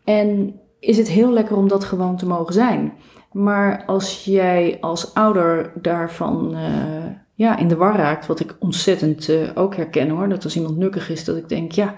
En 0.03 0.59
is 0.79 0.97
het 0.97 1.07
heel 1.07 1.31
lekker 1.31 1.55
om 1.55 1.67
dat 1.67 1.83
gewoon 1.83 2.17
te 2.17 2.25
mogen 2.25 2.53
zijn. 2.53 2.93
Maar 3.31 3.85
als 3.85 4.25
jij 4.25 4.77
als 4.81 5.13
ouder 5.13 5.71
daarvan 5.81 6.53
uh, 6.53 7.05
ja, 7.33 7.57
in 7.57 7.67
de 7.67 7.75
war 7.75 7.95
raakt, 7.95 8.25
wat 8.25 8.39
ik 8.39 8.55
ontzettend 8.59 9.29
uh, 9.29 9.49
ook 9.55 9.75
herken 9.75 10.09
hoor, 10.09 10.29
dat 10.29 10.43
als 10.43 10.55
iemand 10.55 10.77
nukkig 10.77 11.09
is, 11.09 11.25
dat 11.25 11.37
ik 11.37 11.49
denk, 11.49 11.71
ja, 11.71 11.95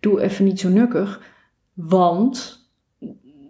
doe 0.00 0.20
even 0.20 0.44
niet 0.44 0.60
zo 0.60 0.68
nukkig, 0.68 1.20
want 1.74 2.58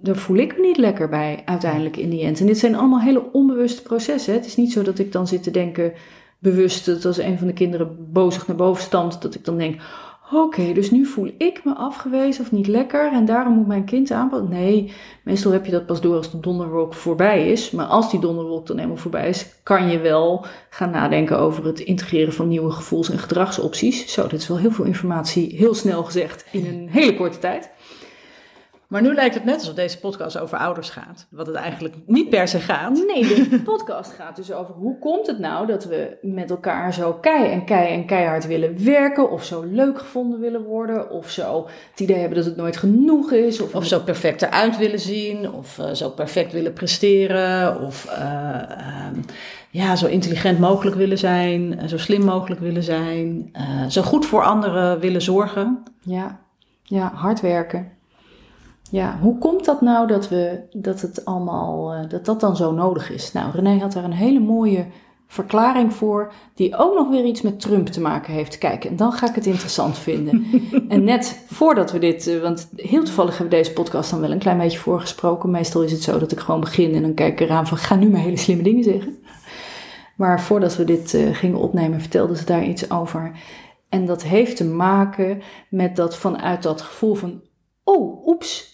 daar 0.02 0.16
voel 0.16 0.36
ik 0.36 0.56
me 0.56 0.66
niet 0.66 0.76
lekker 0.76 1.08
bij 1.08 1.42
uiteindelijk 1.44 1.96
in 1.96 2.10
die 2.10 2.24
end. 2.24 2.40
En 2.40 2.46
dit 2.46 2.58
zijn 2.58 2.74
allemaal 2.74 3.00
hele 3.00 3.32
onbewuste 3.32 3.82
processen. 3.82 4.34
Het 4.34 4.46
is 4.46 4.56
niet 4.56 4.72
zo 4.72 4.82
dat 4.82 4.98
ik 4.98 5.12
dan 5.12 5.26
zit 5.26 5.42
te 5.42 5.50
denken, 5.50 5.92
bewust, 6.38 6.86
dat 6.86 7.04
als 7.04 7.18
een 7.18 7.38
van 7.38 7.46
de 7.46 7.52
kinderen 7.52 8.12
bozig 8.12 8.46
naar 8.46 8.56
boven 8.56 8.82
stamt, 8.82 9.22
dat 9.22 9.34
ik 9.34 9.44
dan 9.44 9.58
denk, 9.58 9.80
Oké, 10.32 10.72
dus 10.72 10.90
nu 10.90 11.06
voel 11.06 11.30
ik 11.38 11.64
me 11.64 11.74
afgewezen 11.74 12.44
of 12.44 12.52
niet 12.52 12.66
lekker 12.66 13.12
en 13.12 13.24
daarom 13.24 13.54
moet 13.54 13.66
mijn 13.66 13.84
kind 13.84 14.10
aanpassen. 14.10 14.48
Nee, 14.48 14.92
meestal 15.24 15.52
heb 15.52 15.64
je 15.64 15.70
dat 15.70 15.86
pas 15.86 16.00
door 16.00 16.16
als 16.16 16.30
de 16.30 16.40
donderwolk 16.40 16.94
voorbij 16.94 17.50
is. 17.50 17.70
Maar 17.70 17.86
als 17.86 18.10
die 18.10 18.20
donderwolk 18.20 18.66
dan 18.66 18.78
eenmaal 18.78 18.96
voorbij 18.96 19.28
is, 19.28 19.46
kan 19.62 19.88
je 19.88 19.98
wel 19.98 20.46
gaan 20.70 20.90
nadenken 20.90 21.38
over 21.38 21.64
het 21.64 21.80
integreren 21.80 22.32
van 22.32 22.48
nieuwe 22.48 22.70
gevoels- 22.70 23.10
en 23.10 23.18
gedragsopties. 23.18 24.12
Zo, 24.12 24.22
dit 24.26 24.40
is 24.40 24.48
wel 24.48 24.58
heel 24.58 24.70
veel 24.70 24.84
informatie, 24.84 25.54
heel 25.56 25.74
snel 25.74 26.04
gezegd, 26.04 26.46
in 26.52 26.66
een 26.66 26.88
hele 26.88 27.16
korte 27.16 27.38
tijd. 27.38 27.70
Maar 28.90 29.02
nu 29.02 29.14
lijkt 29.14 29.34
het 29.34 29.44
net 29.44 29.58
alsof 29.58 29.74
deze 29.74 29.98
podcast 29.98 30.38
over 30.38 30.58
ouders 30.58 30.90
gaat. 30.90 31.26
Wat 31.30 31.46
het 31.46 31.56
eigenlijk 31.56 31.94
niet 32.06 32.28
per 32.28 32.48
se 32.48 32.60
gaat. 32.60 33.04
Nee, 33.06 33.48
de 33.48 33.60
podcast 33.72 34.12
gaat 34.12 34.36
dus 34.36 34.52
over 34.52 34.74
hoe 34.74 34.98
komt 34.98 35.26
het 35.26 35.38
nou 35.38 35.66
dat 35.66 35.84
we 35.84 36.16
met 36.22 36.50
elkaar 36.50 36.94
zo 36.94 37.12
kei 37.12 37.50
en 37.50 37.64
kei 37.64 37.92
en 37.92 38.06
keihard 38.06 38.46
willen 38.46 38.84
werken. 38.84 39.30
Of 39.30 39.44
zo 39.44 39.62
leuk 39.62 39.98
gevonden 39.98 40.40
willen 40.40 40.62
worden. 40.62 41.10
Of 41.10 41.30
zo 41.30 41.68
het 41.90 42.00
idee 42.00 42.16
hebben 42.16 42.36
dat 42.36 42.46
het 42.46 42.56
nooit 42.56 42.76
genoeg 42.76 43.32
is. 43.32 43.60
Of, 43.60 43.74
of 43.74 43.86
zo 43.86 44.00
perfect 44.00 44.42
eruit 44.42 44.76
willen 44.76 45.00
zien. 45.00 45.52
Of 45.52 45.78
uh, 45.78 45.90
zo 45.90 46.08
perfect 46.08 46.52
willen 46.52 46.72
presteren. 46.72 47.80
Of 47.80 48.06
uh, 48.08 48.62
uh, 48.78 49.06
ja, 49.70 49.96
zo 49.96 50.06
intelligent 50.06 50.58
mogelijk 50.58 50.96
willen 50.96 51.18
zijn. 51.18 51.88
Zo 51.88 51.98
slim 51.98 52.24
mogelijk 52.24 52.60
willen 52.60 52.82
zijn. 52.82 53.52
zo 53.88 54.02
goed 54.02 54.26
voor 54.26 54.42
anderen 54.42 55.00
willen 55.00 55.22
zorgen. 55.22 55.82
Ja, 56.00 56.40
ja 56.82 57.12
hard 57.14 57.40
werken. 57.40 57.98
Ja, 58.90 59.18
hoe 59.20 59.38
komt 59.38 59.64
dat 59.64 59.80
nou 59.80 60.06
dat, 60.06 60.28
we, 60.28 60.60
dat 60.70 61.00
het 61.00 61.24
allemaal, 61.24 61.94
uh, 61.94 62.08
dat 62.08 62.24
dat 62.24 62.40
dan 62.40 62.56
zo 62.56 62.72
nodig 62.72 63.10
is? 63.10 63.32
Nou, 63.32 63.50
René 63.50 63.78
had 63.78 63.92
daar 63.92 64.04
een 64.04 64.12
hele 64.12 64.40
mooie 64.40 64.86
verklaring 65.26 65.94
voor, 65.94 66.32
die 66.54 66.76
ook 66.76 66.94
nog 66.94 67.08
weer 67.08 67.24
iets 67.24 67.42
met 67.42 67.60
Trump 67.60 67.86
te 67.86 68.00
maken 68.00 68.32
heeft. 68.32 68.58
Kijk, 68.58 68.84
en 68.84 68.96
dan 68.96 69.12
ga 69.12 69.28
ik 69.28 69.34
het 69.34 69.46
interessant 69.46 69.98
vinden. 69.98 70.46
en 70.88 71.04
net 71.04 71.44
voordat 71.46 71.92
we 71.92 71.98
dit, 71.98 72.26
uh, 72.26 72.42
want 72.42 72.68
heel 72.76 73.04
toevallig 73.04 73.38
hebben 73.38 73.58
we 73.58 73.62
deze 73.62 73.72
podcast 73.72 74.10
dan 74.10 74.20
wel 74.20 74.30
een 74.30 74.38
klein 74.38 74.58
beetje 74.58 74.78
voorgesproken. 74.78 75.50
Meestal 75.50 75.82
is 75.82 75.92
het 75.92 76.02
zo 76.02 76.18
dat 76.18 76.32
ik 76.32 76.38
gewoon 76.38 76.60
begin 76.60 76.94
en 76.94 77.02
dan 77.02 77.14
kijk 77.14 77.40
ik 77.40 77.48
eraan 77.48 77.66
van, 77.66 77.78
ga 77.78 77.94
nu 77.94 78.08
maar 78.08 78.20
hele 78.20 78.36
slimme 78.36 78.62
dingen 78.62 78.84
zeggen. 78.84 79.18
Maar 80.16 80.40
voordat 80.40 80.76
we 80.76 80.84
dit 80.84 81.14
uh, 81.14 81.34
gingen 81.34 81.58
opnemen, 81.58 82.00
vertelde 82.00 82.36
ze 82.36 82.44
daar 82.44 82.64
iets 82.64 82.90
over. 82.90 83.32
En 83.88 84.06
dat 84.06 84.22
heeft 84.22 84.56
te 84.56 84.64
maken 84.64 85.42
met 85.68 85.96
dat 85.96 86.16
vanuit 86.16 86.62
dat 86.62 86.80
gevoel 86.80 87.14
van, 87.14 87.40
oh, 87.84 88.26
oeps, 88.26 88.69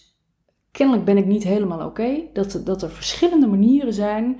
kennelijk 0.77 1.05
ben 1.05 1.17
ik 1.17 1.25
niet 1.25 1.43
helemaal 1.43 1.85
oké. 1.85 2.19
Dat, 2.33 2.61
dat 2.63 2.81
er 2.81 2.89
verschillende 2.89 3.47
manieren 3.47 3.93
zijn 3.93 4.39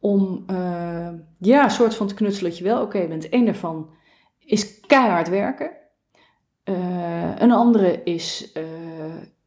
om 0.00 0.44
uh, 0.50 1.08
ja, 1.38 1.64
een 1.64 1.70
soort 1.70 1.94
van 1.94 2.06
te 2.06 2.14
knutselen 2.14 2.50
dat 2.50 2.58
je 2.58 2.64
wel 2.64 2.82
oké 2.82 3.06
bent. 3.06 3.32
Eén 3.32 3.44
daarvan 3.44 3.90
is 4.38 4.80
keihard 4.80 5.28
werken. 5.28 5.70
Uh, 6.64 7.36
een 7.38 7.52
andere 7.52 8.02
is 8.02 8.52
uh, 8.56 8.62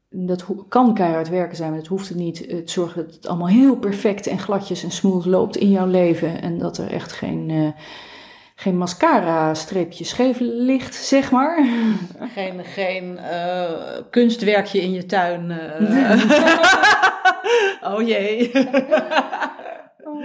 dat 0.10 0.46
kan 0.68 0.94
keihard 0.94 1.30
werken 1.30 1.58
zijn, 1.58 1.70
maar 1.70 1.80
dat 1.80 1.88
hoeft 1.88 2.10
het 2.10 2.18
niet. 2.18 2.46
Het 2.48 2.70
zorgt 2.70 2.96
dat 2.96 3.14
het 3.14 3.28
allemaal 3.28 3.48
heel 3.48 3.78
perfect 3.78 4.28
en 4.28 4.40
gladjes 4.40 4.84
en 4.84 4.92
smooth 4.92 5.26
loopt 5.26 5.58
in 5.58 5.70
jouw 5.70 5.88
leven. 5.88 6.42
En 6.42 6.58
dat 6.58 6.78
er 6.78 6.92
echt 6.92 7.12
geen, 7.12 7.74
geen 8.56 8.78
mascara-streepje 8.78 10.04
scheef 10.04 10.38
ligt, 10.40 10.96
zeg 10.96 11.32
maar. 11.32 11.66
Geen, 12.36 12.66
geen 12.66 13.20
uh, 13.22 13.72
kunstwerkje 14.10 14.82
in 14.82 14.92
je 14.92 15.06
tuin. 15.06 15.52
oh 17.94 18.08
jee. 18.08 18.52
Oh, 20.08 20.22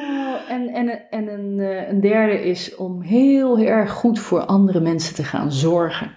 en 0.48 0.68
en, 0.68 1.10
en 1.10 1.28
een, 1.28 1.58
een 1.88 2.00
derde 2.00 2.44
is 2.44 2.76
om 2.76 3.02
heel, 3.02 3.56
heel 3.56 3.66
erg 3.66 3.90
goed 3.90 4.18
voor 4.18 4.44
andere 4.44 4.80
mensen 4.80 5.14
te 5.14 5.24
gaan 5.24 5.52
zorgen. 5.52 6.16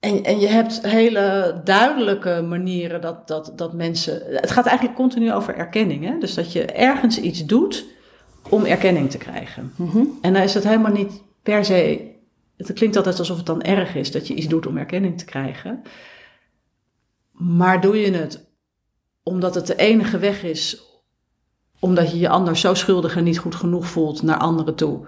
En, 0.00 0.24
en 0.24 0.40
je 0.40 0.46
hebt 0.46 0.86
hele 0.86 1.60
duidelijke 1.64 2.44
manieren 2.48 3.00
dat, 3.00 3.28
dat, 3.28 3.52
dat 3.56 3.72
mensen. 3.72 4.22
Het 4.26 4.50
gaat 4.50 4.66
eigenlijk 4.66 4.96
continu 4.96 5.32
over 5.32 5.56
erkenning. 5.56 6.04
Hè? 6.04 6.18
Dus 6.18 6.34
dat 6.34 6.52
je 6.52 6.64
ergens 6.64 7.20
iets 7.20 7.46
doet 7.46 7.84
om 8.48 8.64
erkenning 8.64 9.10
te 9.10 9.18
krijgen. 9.18 9.72
Mhm. 9.76 10.04
En 10.20 10.32
dan 10.32 10.42
is 10.42 10.54
het 10.54 10.64
helemaal 10.64 10.92
niet 10.92 11.22
per 11.42 11.64
se. 11.64 12.10
Het 12.56 12.72
klinkt 12.72 12.96
altijd 12.96 13.18
alsof 13.18 13.36
het 13.36 13.46
dan 13.46 13.62
erg 13.62 13.94
is 13.94 14.12
dat 14.12 14.26
je 14.26 14.34
iets 14.34 14.46
doet 14.46 14.66
om 14.66 14.76
erkenning 14.76 15.18
te 15.18 15.24
krijgen. 15.24 15.82
Maar 17.32 17.80
doe 17.80 18.00
je 18.00 18.12
het 18.12 18.46
omdat 19.22 19.54
het 19.54 19.66
de 19.66 19.76
enige 19.76 20.18
weg 20.18 20.42
is, 20.42 20.82
omdat 21.78 22.10
je 22.10 22.18
je 22.18 22.28
anders 22.28 22.60
zo 22.60 22.74
schuldig 22.74 23.16
en 23.16 23.24
niet 23.24 23.38
goed 23.38 23.54
genoeg 23.54 23.86
voelt 23.86 24.22
naar 24.22 24.38
anderen 24.38 24.74
toe, 24.74 25.06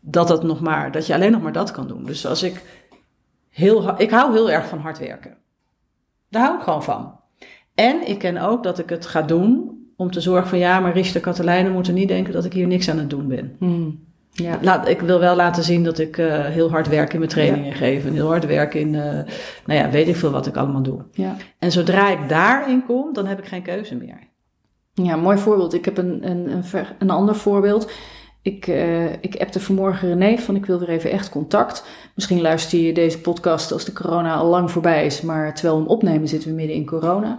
dat, 0.00 0.28
het 0.28 0.42
nog 0.42 0.60
maar, 0.60 0.92
dat 0.92 1.06
je 1.06 1.14
alleen 1.14 1.32
nog 1.32 1.42
maar 1.42 1.52
dat 1.52 1.70
kan 1.70 1.88
doen. 1.88 2.04
Dus 2.04 2.26
als 2.26 2.42
ik 2.42 2.62
heel, 3.48 4.00
ik 4.00 4.10
hou 4.10 4.32
heel 4.32 4.50
erg 4.50 4.68
van 4.68 4.78
hard 4.78 4.98
werken. 4.98 5.36
Daar 6.28 6.42
hou 6.42 6.56
ik 6.56 6.62
gewoon 6.62 6.82
van. 6.82 7.20
En 7.74 8.08
ik 8.08 8.18
ken 8.18 8.36
ook 8.36 8.62
dat 8.62 8.78
ik 8.78 8.88
het 8.88 9.06
ga 9.06 9.22
doen 9.22 9.79
om 10.00 10.10
te 10.10 10.20
zorgen 10.20 10.48
van 10.48 10.58
ja, 10.58 10.80
maar 10.80 10.92
Richter 10.92 11.20
Katelijnen 11.20 11.72
moeten 11.72 11.94
niet 11.94 12.08
denken 12.08 12.32
dat 12.32 12.44
ik 12.44 12.52
hier 12.52 12.66
niks 12.66 12.90
aan 12.90 12.98
het 12.98 13.10
doen 13.10 13.28
ben. 13.28 13.56
Hmm. 13.58 14.08
Ja. 14.32 14.58
Laat, 14.62 14.88
ik 14.88 15.00
wil 15.00 15.18
wel 15.18 15.36
laten 15.36 15.62
zien 15.62 15.84
dat 15.84 15.98
ik 15.98 16.16
uh, 16.16 16.44
heel 16.44 16.70
hard 16.70 16.88
werk 16.88 17.12
in 17.12 17.18
mijn 17.18 17.30
trainingen 17.30 17.70
ja. 17.70 17.76
geef. 17.76 18.04
En 18.04 18.12
heel 18.12 18.26
hard 18.26 18.46
werk 18.46 18.74
in, 18.74 18.94
uh, 18.94 19.02
nou 19.66 19.80
ja, 19.80 19.90
weet 19.90 20.08
ik 20.08 20.16
veel 20.16 20.30
wat 20.30 20.46
ik 20.46 20.56
allemaal 20.56 20.82
doe. 20.82 21.04
Ja. 21.12 21.36
En 21.58 21.72
zodra 21.72 22.10
ik 22.10 22.28
daarin 22.28 22.84
kom, 22.86 23.12
dan 23.12 23.26
heb 23.26 23.38
ik 23.38 23.46
geen 23.46 23.62
keuze 23.62 23.94
meer. 23.94 24.18
Ja, 24.92 25.16
mooi 25.16 25.38
voorbeeld. 25.38 25.74
Ik 25.74 25.84
heb 25.84 25.98
een, 25.98 26.30
een, 26.30 26.50
een, 26.50 26.64
een 26.98 27.10
ander 27.10 27.34
voorbeeld. 27.34 27.90
Ik, 28.42 28.66
uh, 28.66 29.12
ik 29.12 29.36
appte 29.38 29.60
vanmorgen 29.60 30.08
René 30.08 30.38
van 30.38 30.56
ik 30.56 30.66
wil 30.66 30.78
weer 30.78 30.88
even 30.88 31.10
echt 31.10 31.30
contact. 31.30 31.84
Misschien 32.14 32.40
luister 32.40 32.78
je 32.78 32.92
deze 32.92 33.20
podcast 33.20 33.72
als 33.72 33.84
de 33.84 33.92
corona 33.92 34.34
al 34.34 34.46
lang 34.46 34.70
voorbij 34.70 35.06
is, 35.06 35.20
maar 35.20 35.54
terwijl 35.54 35.76
we 35.76 35.82
hem 35.82 35.90
opnemen 35.90 36.28
zitten 36.28 36.48
we 36.50 36.54
midden 36.54 36.76
in 36.76 36.86
corona. 36.86 37.38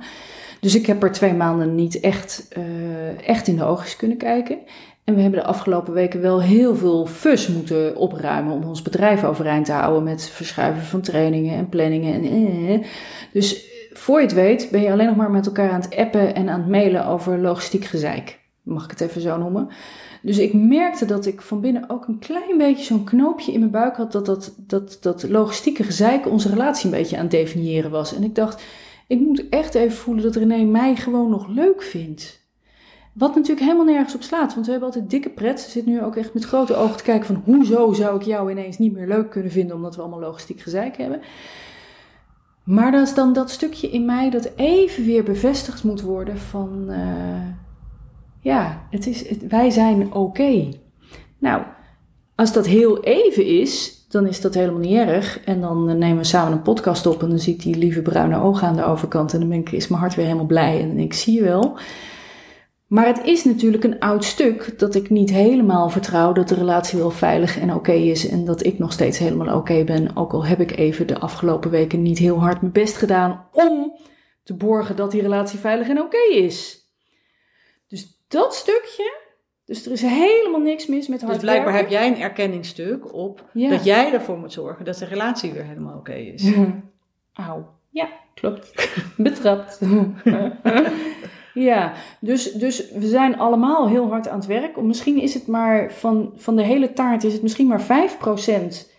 Dus 0.62 0.76
ik 0.76 0.86
heb 0.86 1.04
er 1.04 1.12
twee 1.12 1.34
maanden 1.34 1.76
niet 1.76 2.00
echt, 2.00 2.48
uh, 2.58 3.28
echt 3.28 3.48
in 3.48 3.56
de 3.56 3.64
oogjes 3.64 3.96
kunnen 3.96 4.18
kijken. 4.18 4.58
En 5.04 5.16
we 5.16 5.22
hebben 5.22 5.40
de 5.40 5.46
afgelopen 5.46 5.94
weken 5.94 6.22
wel 6.22 6.42
heel 6.42 6.76
veel 6.76 7.06
fus 7.06 7.48
moeten 7.48 7.96
opruimen 7.96 8.54
om 8.54 8.64
ons 8.64 8.82
bedrijf 8.82 9.24
overeind 9.24 9.66
te 9.66 9.72
houden 9.72 10.04
met 10.04 10.30
verschuiven 10.30 10.84
van 10.84 11.02
trainingen 11.02 11.56
en 11.56 11.70
planningen. 11.70 12.14
En, 12.14 12.24
eh. 12.68 12.88
Dus 13.34 13.66
voor 13.94 14.20
je 14.20 14.26
het 14.26 14.36
weet 14.36 14.68
ben 14.72 14.82
je 14.82 14.92
alleen 14.92 15.08
nog 15.08 15.16
maar 15.16 15.32
met 15.32 15.46
elkaar 15.46 15.72
aan 15.72 15.82
het 15.82 15.96
appen 15.96 16.36
en 16.36 16.50
aan 16.50 16.60
het 16.60 16.70
mailen 16.70 17.06
over 17.06 17.38
logistiek 17.38 17.86
gezeik. 17.86 18.40
Mag 18.62 18.84
ik 18.84 18.90
het 18.90 19.02
even 19.02 19.22
zo 19.22 19.38
noemen? 19.38 19.70
Dus 20.22 20.38
ik 20.38 20.54
merkte 20.54 21.06
dat 21.06 21.26
ik 21.26 21.42
van 21.42 21.62
binnen 21.62 21.90
ook 21.90 22.08
een 22.08 22.20
klein 22.20 22.58
beetje 22.58 22.86
zo'n 22.86 23.04
knoopje 23.04 23.52
in 23.52 23.60
mijn 23.60 23.72
buik 23.72 23.96
had. 23.96 24.12
Dat 24.12 24.26
dat, 24.26 24.56
dat, 24.58 24.98
dat 25.02 25.30
logistieke 25.30 25.84
gezeik 25.84 26.28
onze 26.28 26.50
relatie 26.50 26.86
een 26.86 26.98
beetje 26.98 27.16
aan 27.16 27.22
het 27.22 27.32
definiëren 27.32 27.92
was. 27.92 28.16
En 28.16 28.24
ik 28.24 28.36
dacht, 28.36 28.64
ik 29.12 29.20
moet 29.20 29.50
echt 29.50 29.76
even 29.76 29.98
voelen 29.98 30.24
dat 30.24 30.36
René 30.36 30.64
mij 30.64 30.96
gewoon 30.96 31.30
nog 31.30 31.48
leuk 31.48 31.82
vindt. 31.82 32.50
Wat 33.14 33.36
natuurlijk 33.36 33.66
helemaal 33.66 33.86
nergens 33.86 34.16
op 34.16 34.22
slaat. 34.22 34.54
Want 34.54 34.66
we 34.66 34.72
hebben 34.72 34.90
altijd 34.90 35.10
dikke 35.10 35.30
pret. 35.30 35.60
Ze 35.60 35.70
zit 35.70 35.86
nu 35.86 36.04
ook 36.04 36.16
echt 36.16 36.34
met 36.34 36.44
grote 36.44 36.76
ogen 36.76 36.98
te 36.98 37.04
kijken 37.04 37.26
van... 37.26 37.42
hoezo 37.46 37.94
zou 37.94 38.16
ik 38.16 38.22
jou 38.22 38.52
ineens 38.52 38.78
niet 38.78 38.94
meer 38.94 39.08
leuk 39.08 39.30
kunnen 39.30 39.52
vinden... 39.52 39.76
omdat 39.76 39.96
we 39.96 40.02
allemaal 40.02 40.20
logistiek 40.20 40.60
gezeik 40.60 40.98
hebben. 40.98 41.22
Maar 42.64 42.92
dat 42.92 43.08
is 43.08 43.14
dan 43.14 43.34
dat 43.34 43.50
stukje 43.50 43.90
in 43.90 44.06
mij 44.06 44.30
dat 44.30 44.52
even 44.56 45.06
weer 45.06 45.24
bevestigd 45.24 45.84
moet 45.84 46.02
worden 46.02 46.38
van... 46.38 46.86
Uh, 46.90 47.48
ja, 48.42 48.88
het 48.90 49.08
is, 49.08 49.38
wij 49.48 49.70
zijn 49.70 50.14
oké. 50.14 50.70
Nou, 51.38 51.64
als 52.36 52.54
dat 52.54 52.66
heel 52.66 53.04
even 53.04 53.46
is, 53.46 54.01
dan 54.12 54.28
is 54.28 54.42
dat 54.42 54.54
helemaal 54.54 54.80
niet 54.80 54.98
erg. 54.98 55.40
En 55.44 55.62
dan 55.62 55.98
nemen 55.98 56.18
we 56.18 56.24
samen 56.24 56.52
een 56.52 56.62
podcast 56.62 57.06
op 57.06 57.24
en 57.24 57.30
dan 57.30 57.40
zie 57.40 57.54
ik 57.54 57.62
die 57.62 57.76
lieve 57.76 58.02
bruine 58.02 58.42
ogen 58.42 58.68
aan 58.68 58.76
de 58.76 58.86
overkant. 58.86 59.34
En 59.34 59.40
dan 59.40 59.50
ben 59.50 59.58
ik, 59.58 59.72
is 59.72 59.88
mijn 59.88 60.02
hart 60.02 60.16
weer 60.16 60.26
helemaal 60.26 60.46
blij. 60.46 60.82
En 60.82 61.00
ik, 61.00 61.14
zie 61.14 61.34
je 61.34 61.44
wel. 61.44 61.78
Maar 62.88 63.06
het 63.06 63.24
is 63.24 63.44
natuurlijk 63.44 63.84
een 63.84 64.00
oud 64.00 64.24
stuk 64.24 64.80
dat 64.80 64.96
ik 64.96 65.10
niet 65.10 65.30
helemaal 65.30 65.90
vertrouw 65.90 66.34
dat 66.34 66.48
de 66.48 66.56
relatie 66.56 67.00
wel 67.00 67.12
veilig 67.12 67.60
en 67.60 67.74
oké 67.74 67.92
is. 67.92 68.28
En 68.28 68.46
dat 68.46 68.66
ik 68.66 68.80
nog 68.80 68.92
steeds 68.92 69.18
helemaal 69.18 69.58
oké 69.58 69.84
ben. 69.84 70.16
Ook 70.16 70.34
al 70.34 70.46
heb 70.46 70.60
ik 70.60 70.78
even 70.78 71.08
de 71.08 71.20
afgelopen 71.20 71.70
weken 71.70 72.02
niet 72.02 72.18
heel 72.18 72.40
hard 72.40 72.62
mijn 72.62 72.74
best 72.74 72.98
gedaan 72.98 73.48
om 73.52 74.00
te 74.44 74.54
borgen 74.54 74.96
dat 74.96 75.12
die 75.12 75.22
relatie 75.22 75.60
veilig 75.60 75.90
en 75.90 76.02
oké 76.02 76.34
is. 76.34 76.80
Dus 77.88 78.24
dat 78.28 78.56
stukje, 78.56 79.21
dus 79.72 79.86
er 79.86 79.92
is 79.92 80.02
helemaal 80.02 80.60
niks 80.60 80.88
mis 80.88 81.08
met 81.08 81.22
hard 81.22 81.34
Dus 81.34 81.42
blijkbaar 81.42 81.74
werken. 81.74 81.90
heb 81.92 82.00
jij 82.00 82.08
een 82.12 82.22
erkenningsstuk 82.22 83.14
op 83.14 83.46
Ja. 83.54 83.70
dat 83.70 83.84
jij 83.84 84.14
ervoor 84.14 84.38
moet 84.38 84.54
zorgen 84.54 84.86
dat 84.86 84.98
de 84.98 85.06
relatie 85.06 85.52
weer 85.52 85.64
helemaal 85.66 85.98
oké 85.98 86.14
is. 86.14 86.44
Mhm. 86.44 86.70
Auw. 87.34 87.66
Ja, 87.90 88.08
klopt. 88.34 88.90
Betrapt. 89.18 89.80
ja, 91.54 91.94
dus, 92.20 92.52
dus 92.52 92.92
we 92.92 93.08
zijn 93.08 93.38
allemaal 93.40 93.88
heel 93.90 94.10
hard 94.10 94.28
aan 94.28 94.38
het 94.38 94.48
werk. 94.48 94.82
Misschien 94.82 95.22
is 95.22 95.34
het 95.34 95.48
maar 95.48 95.92
van, 95.94 96.32
van 96.36 96.56
de 96.56 96.64
hele 96.64 96.94
taart 96.94 97.24
is 97.24 97.34
het 97.34 97.42
misschien 97.42 97.68
maar 97.68 97.82
5% 97.82 98.91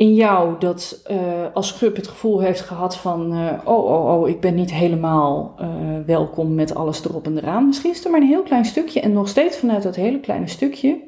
in 0.00 0.14
jou 0.14 0.58
dat 0.58 1.00
eh, 1.04 1.18
als 1.54 1.68
schub 1.68 1.96
het 1.96 2.08
gevoel 2.08 2.40
heeft 2.40 2.60
gehad 2.60 2.96
van 2.96 3.32
eh, 3.32 3.58
oh, 3.64 3.84
oh, 3.84 4.20
oh, 4.20 4.28
ik 4.28 4.40
ben 4.40 4.54
niet 4.54 4.72
helemaal 4.72 5.54
eh, 5.58 5.68
welkom 6.06 6.54
met 6.54 6.74
alles 6.74 7.04
erop 7.04 7.26
en 7.26 7.38
eraan. 7.38 7.66
Misschien 7.66 7.90
is 7.90 8.04
er 8.04 8.10
maar 8.10 8.20
een 8.20 8.26
heel 8.26 8.42
klein 8.42 8.64
stukje 8.64 9.00
en 9.00 9.12
nog 9.12 9.28
steeds 9.28 9.56
vanuit 9.56 9.82
dat 9.82 9.96
hele 9.96 10.20
kleine 10.20 10.48
stukje 10.48 11.00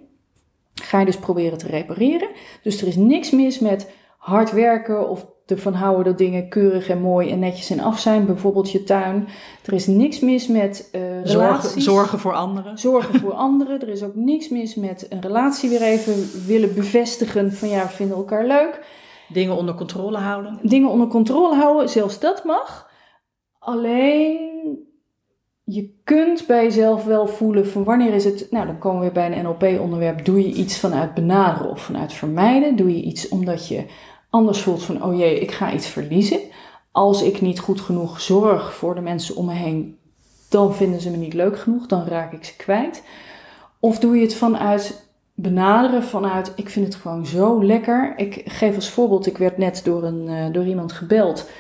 ga 0.75 0.99
je 0.99 1.07
dus 1.07 1.17
proberen 1.17 1.59
te 1.59 1.67
repareren. 1.67 2.29
Dus 2.63 2.81
er 2.81 2.89
is 2.89 2.97
niks 2.97 3.31
mis 3.31 3.59
met 3.59 3.91
hard 4.19 4.53
werken 4.53 5.09
of 5.09 5.27
ervan 5.47 5.75
houden 5.75 6.05
dat 6.05 6.19
dingen 6.19 6.49
keurig 6.49 6.89
en 6.89 7.01
mooi 7.01 7.31
en 7.31 7.39
netjes 7.39 7.71
en 7.71 7.81
af 7.81 7.99
zijn. 7.99 8.27
Bijvoorbeeld 8.27 8.71
je 8.71 8.85
tuin. 8.85 9.29
Er 9.65 9.73
is 9.73 9.87
niks 9.87 10.21
mis 10.21 10.47
met 10.47 10.89
uh, 10.93 11.01
Zorgen, 11.03 11.31
relaties. 11.31 11.85
zorgen 11.85 12.19
voor 12.19 12.33
anderen. 12.33 12.79
Zorgen 12.79 13.21
voor 13.21 13.33
anderen. 13.49 13.81
Er 13.81 13.89
is 13.89 14.03
ook 14.03 14.15
niks 14.15 14.49
mis 14.49 14.75
met 14.75 15.07
een 15.09 15.21
relatie 15.21 15.69
weer 15.69 15.83
even 15.83 16.47
willen 16.47 16.75
bevestigen 16.75 17.53
van 17.53 17.69
ja, 17.69 17.83
we 17.83 17.89
vinden 17.89 18.17
elkaar 18.17 18.47
leuk. 18.47 18.81
Dingen 19.29 19.57
onder 19.57 19.75
controle 19.75 20.19
houden. 20.19 20.59
Dingen 20.63 20.89
onder 20.89 21.07
controle 21.07 21.55
houden, 21.55 21.89
zelfs 21.89 22.21
dat 22.21 22.45
mag. 22.45 22.91
Alleen 23.59 24.51
je 25.65 26.01
kunt 26.05 26.47
bij 26.47 26.63
jezelf 26.63 27.05
wel 27.05 27.27
voelen 27.27 27.67
van 27.67 27.85
wanneer 27.85 28.15
is 28.15 28.25
het, 28.25 28.47
nou 28.51 28.67
dan 28.67 28.79
komen 28.79 28.99
we 28.99 29.05
weer 29.05 29.15
bij 29.15 29.39
een 29.39 29.45
NLP-onderwerp, 29.45 30.25
doe 30.25 30.43
je 30.43 30.55
iets 30.55 30.79
vanuit 30.79 31.15
benaderen 31.15 31.71
of 31.71 31.81
vanuit 31.81 32.13
vermijden? 32.13 32.77
Doe 32.77 32.97
je 32.97 33.03
iets 33.03 33.29
omdat 33.29 33.69
je 33.69 33.85
anders 34.33 34.61
voelt 34.61 34.83
van, 34.83 35.05
oh 35.05 35.19
jee, 35.19 35.41
ik 35.41 35.51
ga 35.51 35.73
iets 35.73 35.87
verliezen. 35.87 36.41
Als 36.91 37.23
ik 37.23 37.41
niet 37.41 37.59
goed 37.59 37.81
genoeg 37.81 38.21
zorg 38.21 38.75
voor 38.75 38.95
de 38.95 39.01
mensen 39.01 39.37
om 39.37 39.47
me 39.47 39.53
heen, 39.53 39.99
dan 40.49 40.75
vinden 40.75 41.01
ze 41.01 41.11
me 41.11 41.17
niet 41.17 41.35
leuk 41.35 41.59
genoeg, 41.59 41.87
dan 41.87 42.07
raak 42.07 42.33
ik 42.33 42.45
ze 42.45 42.57
kwijt. 42.57 43.03
Of 43.81 43.99
doe 43.99 44.17
je 44.17 44.23
het 44.23 44.35
vanuit 44.35 45.11
benaderen, 45.35 46.03
vanuit, 46.03 46.53
ik 46.57 46.69
vind 46.69 46.87
het 46.87 46.95
gewoon 46.95 47.27
zo 47.27 47.65
lekker. 47.65 48.13
Ik 48.17 48.43
geef 48.45 48.75
als 48.75 48.91
voorbeeld, 48.91 49.27
ik 49.27 49.39
werd 49.39 49.59
net 49.59 49.81
door, 49.85 50.03
een, 50.03 50.29
uh, 50.29 50.53
door 50.53 50.65
iemand 50.65 50.93
gebeld. 50.93 51.51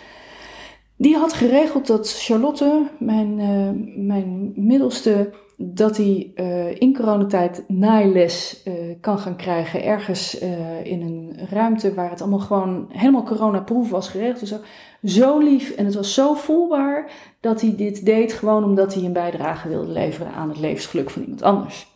Die 0.96 1.16
had 1.16 1.32
geregeld 1.32 1.86
dat 1.86 2.12
Charlotte, 2.12 2.86
mijn, 2.98 3.38
uh, 3.38 4.06
mijn 4.06 4.52
middelste, 4.54 5.32
dat 5.64 5.96
hij 5.96 6.32
uh, 6.34 6.80
in 6.80 6.94
coronatijd 6.94 7.64
naailes 7.68 8.62
uh, 8.64 8.74
kan 9.00 9.18
gaan 9.18 9.36
krijgen. 9.36 9.84
Ergens 9.84 10.42
uh, 10.42 10.84
in 10.84 11.02
een 11.02 11.48
ruimte 11.50 11.94
waar 11.94 12.10
het 12.10 12.20
allemaal 12.20 12.38
gewoon 12.38 12.86
helemaal 12.88 13.22
coronaproof 13.22 13.90
was 13.90 14.08
geregeld. 14.08 14.48
Zo, 14.48 14.56
zo 15.04 15.38
lief 15.38 15.70
en 15.70 15.84
het 15.84 15.94
was 15.94 16.14
zo 16.14 16.34
voelbaar 16.34 17.10
dat 17.40 17.60
hij 17.60 17.76
dit 17.76 18.04
deed 18.04 18.32
gewoon 18.32 18.64
omdat 18.64 18.94
hij 18.94 19.04
een 19.04 19.12
bijdrage 19.12 19.68
wilde 19.68 19.92
leveren 19.92 20.32
aan 20.32 20.48
het 20.48 20.58
levensgeluk 20.58 21.10
van 21.10 21.22
iemand 21.22 21.42
anders. 21.42 21.86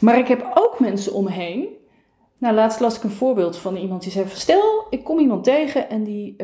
Maar 0.00 0.18
ik 0.18 0.28
heb 0.28 0.50
ook 0.54 0.80
mensen 0.80 1.12
om 1.12 1.24
me 1.24 1.30
heen. 1.30 1.66
Nou, 2.38 2.54
laatst 2.54 2.80
las 2.80 2.96
ik 2.96 3.02
een 3.02 3.10
voorbeeld 3.10 3.56
van 3.56 3.76
iemand 3.76 4.02
die 4.02 4.12
zei: 4.12 4.26
Stel, 4.28 4.86
ik 4.90 5.04
kom 5.04 5.18
iemand 5.18 5.44
tegen 5.44 5.90
en 5.90 6.04
die 6.04 6.36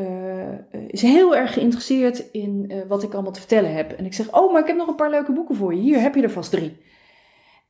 is 0.89 1.03
heel 1.03 1.37
erg 1.37 1.53
geïnteresseerd 1.53 2.31
in 2.33 2.65
uh, 2.69 2.77
wat 2.89 3.03
ik 3.03 3.13
allemaal 3.13 3.33
te 3.33 3.41
vertellen 3.41 3.75
heb. 3.75 3.93
En 3.93 4.05
ik 4.05 4.15
zeg: 4.15 4.33
Oh, 4.33 4.53
maar 4.53 4.61
ik 4.61 4.67
heb 4.67 4.77
nog 4.77 4.89
een 4.89 4.95
paar 4.95 5.11
leuke 5.11 5.33
boeken 5.33 5.55
voor 5.55 5.75
je. 5.75 5.81
Hier 5.81 6.01
heb 6.01 6.15
je 6.15 6.23
er 6.23 6.31
vast 6.31 6.51
drie. 6.51 6.77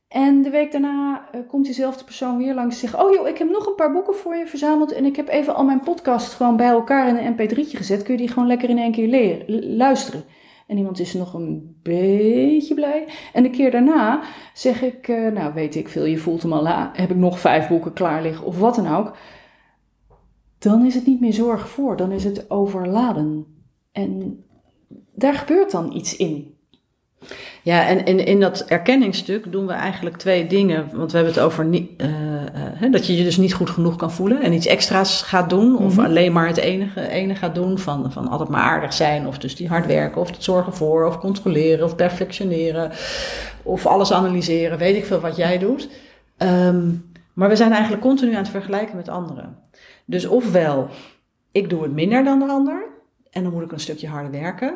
En 0.07 0.41
de 0.41 0.49
week 0.49 0.71
daarna 0.71 1.25
uh, 1.35 1.41
komt 1.47 1.65
diezelfde 1.65 2.03
persoon 2.03 2.37
weer 2.37 2.53
langs 2.53 2.81
en 2.81 2.89
zegt: 2.89 3.03
Oh 3.03 3.13
joh, 3.13 3.27
ik 3.27 3.37
heb 3.37 3.49
nog 3.49 3.65
een 3.67 3.75
paar 3.75 3.91
boeken 3.91 4.15
voor 4.15 4.35
je 4.35 4.47
verzameld. 4.47 4.91
En 4.91 5.05
ik 5.05 5.15
heb 5.15 5.27
even 5.27 5.55
al 5.55 5.63
mijn 5.63 5.79
podcast 5.79 6.33
gewoon 6.33 6.57
bij 6.57 6.67
elkaar 6.67 7.07
in 7.07 7.15
een 7.15 7.33
mp3'tje 7.33 7.77
gezet. 7.77 8.03
Kun 8.03 8.13
je 8.13 8.19
die 8.19 8.29
gewoon 8.29 8.47
lekker 8.47 8.69
in 8.69 8.77
één 8.77 8.91
keer 8.91 9.07
leren, 9.07 9.75
luisteren? 9.75 10.23
En 10.67 10.77
iemand 10.77 10.99
is 10.99 11.13
nog 11.13 11.33
een 11.33 11.79
beetje 11.83 12.73
blij. 12.73 13.07
En 13.33 13.43
de 13.43 13.49
keer 13.49 13.71
daarna 13.71 14.21
zeg 14.53 14.81
ik: 14.81 15.07
Nou, 15.07 15.53
weet 15.53 15.75
ik 15.75 15.89
veel, 15.89 16.05
je 16.05 16.17
voelt 16.17 16.41
hem 16.41 16.53
al. 16.53 16.67
Heb 16.93 17.09
ik 17.09 17.17
nog 17.17 17.39
vijf 17.39 17.67
boeken 17.67 17.93
klaar 17.93 18.21
liggen 18.21 18.45
of 18.45 18.59
wat 18.59 18.75
dan 18.75 18.95
ook. 18.95 19.13
Dan 20.61 20.85
is 20.85 20.95
het 20.95 21.05
niet 21.05 21.19
meer 21.19 21.33
zorg 21.33 21.69
voor, 21.69 21.97
dan 21.97 22.11
is 22.11 22.23
het 22.23 22.49
overladen. 22.49 23.45
En 23.91 24.43
daar 25.15 25.33
gebeurt 25.33 25.71
dan 25.71 25.93
iets 25.93 26.15
in. 26.15 26.55
Ja, 27.63 27.87
en 27.87 28.05
in, 28.05 28.25
in 28.25 28.39
dat 28.39 28.65
erkenningsstuk 28.65 29.51
doen 29.51 29.67
we 29.67 29.73
eigenlijk 29.73 30.17
twee 30.17 30.47
dingen. 30.47 30.89
Want 30.93 31.11
we 31.11 31.17
hebben 31.17 31.35
het 31.35 31.43
over 31.43 31.65
uh, 31.65 31.81
uh, 32.81 32.91
dat 32.91 33.07
je 33.07 33.17
je 33.17 33.23
dus 33.23 33.37
niet 33.37 33.53
goed 33.53 33.69
genoeg 33.69 33.95
kan 33.95 34.11
voelen 34.11 34.41
en 34.41 34.53
iets 34.53 34.65
extra's 34.65 35.21
gaat 35.21 35.49
doen. 35.49 35.77
Of 35.77 35.95
mhm. 35.95 36.05
alleen 36.05 36.31
maar 36.31 36.47
het 36.47 36.57
enige, 36.57 37.07
ene 37.07 37.35
gaat 37.35 37.55
doen 37.55 37.79
van, 37.79 38.11
van 38.11 38.27
altijd 38.27 38.49
maar 38.49 38.61
aardig 38.61 38.93
zijn. 38.93 39.27
Of 39.27 39.37
dus 39.37 39.55
die 39.55 39.67
hard 39.67 39.85
werken, 39.85 40.21
of 40.21 40.29
het 40.29 40.43
zorgen 40.43 40.73
voor, 40.73 41.05
of 41.05 41.19
controleren, 41.19 41.85
of 41.85 41.95
perfectioneren. 41.95 42.91
Of 43.63 43.85
alles 43.85 44.11
analyseren, 44.11 44.77
weet 44.77 44.95
ik 44.95 45.05
veel 45.05 45.19
wat 45.19 45.35
jij 45.35 45.57
doet. 45.57 45.89
Um, 46.37 47.09
maar 47.33 47.49
we 47.49 47.55
zijn 47.55 47.71
eigenlijk 47.71 48.01
continu 48.01 48.31
aan 48.31 48.41
het 48.41 48.49
vergelijken 48.49 48.95
met 48.95 49.09
anderen. 49.09 49.57
Dus 50.11 50.25
ofwel, 50.25 50.87
ik 51.51 51.69
doe 51.69 51.83
het 51.83 51.91
minder 51.91 52.23
dan 52.23 52.39
de 52.39 52.47
ander. 52.47 52.83
En 53.29 53.43
dan 53.43 53.53
moet 53.53 53.63
ik 53.63 53.71
een 53.71 53.79
stukje 53.79 54.07
harder 54.07 54.31
werken. 54.31 54.73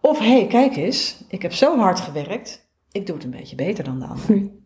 Of 0.00 0.18
hé, 0.18 0.38
hey, 0.38 0.46
kijk 0.46 0.76
eens, 0.76 1.24
ik 1.28 1.42
heb 1.42 1.52
zo 1.52 1.78
hard 1.78 2.00
gewerkt, 2.00 2.68
ik 2.92 3.06
doe 3.06 3.14
het 3.14 3.24
een 3.24 3.30
beetje 3.30 3.56
beter 3.56 3.84
dan 3.84 3.98
de 3.98 4.06
ander. 4.06 4.48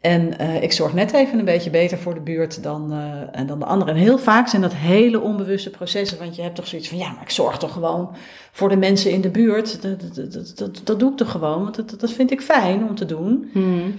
En 0.00 0.42
uh, 0.42 0.62
ik 0.62 0.72
zorg 0.72 0.94
net 0.94 1.12
even 1.12 1.38
een 1.38 1.44
beetje 1.44 1.70
beter 1.70 1.98
voor 1.98 2.14
de 2.14 2.20
buurt 2.20 2.62
dan, 2.62 2.92
uh, 2.92 3.46
dan 3.46 3.58
de 3.58 3.64
ander. 3.64 3.88
En 3.88 3.96
heel 3.96 4.18
vaak 4.18 4.48
zijn 4.48 4.62
dat 4.62 4.74
hele 4.74 5.20
onbewuste 5.20 5.70
processen. 5.70 6.18
Want 6.18 6.36
je 6.36 6.42
hebt 6.42 6.54
toch 6.54 6.66
zoiets 6.66 6.88
van, 6.88 6.98
ja, 6.98 7.12
maar 7.12 7.22
ik 7.22 7.30
zorg 7.30 7.58
toch 7.58 7.72
gewoon 7.72 8.14
voor 8.52 8.68
de 8.68 8.76
mensen 8.76 9.10
in 9.10 9.20
de 9.20 9.30
buurt. 9.30 9.82
Dat, 9.82 10.14
dat, 10.14 10.52
dat, 10.56 10.80
dat 10.84 11.00
doe 11.00 11.10
ik 11.10 11.16
toch 11.16 11.30
gewoon, 11.30 11.62
want 11.62 11.76
dat, 11.76 12.00
dat 12.00 12.12
vind 12.12 12.30
ik 12.30 12.40
fijn 12.40 12.88
om 12.88 12.94
te 12.94 13.04
doen. 13.04 13.50
Hmm. 13.52 13.94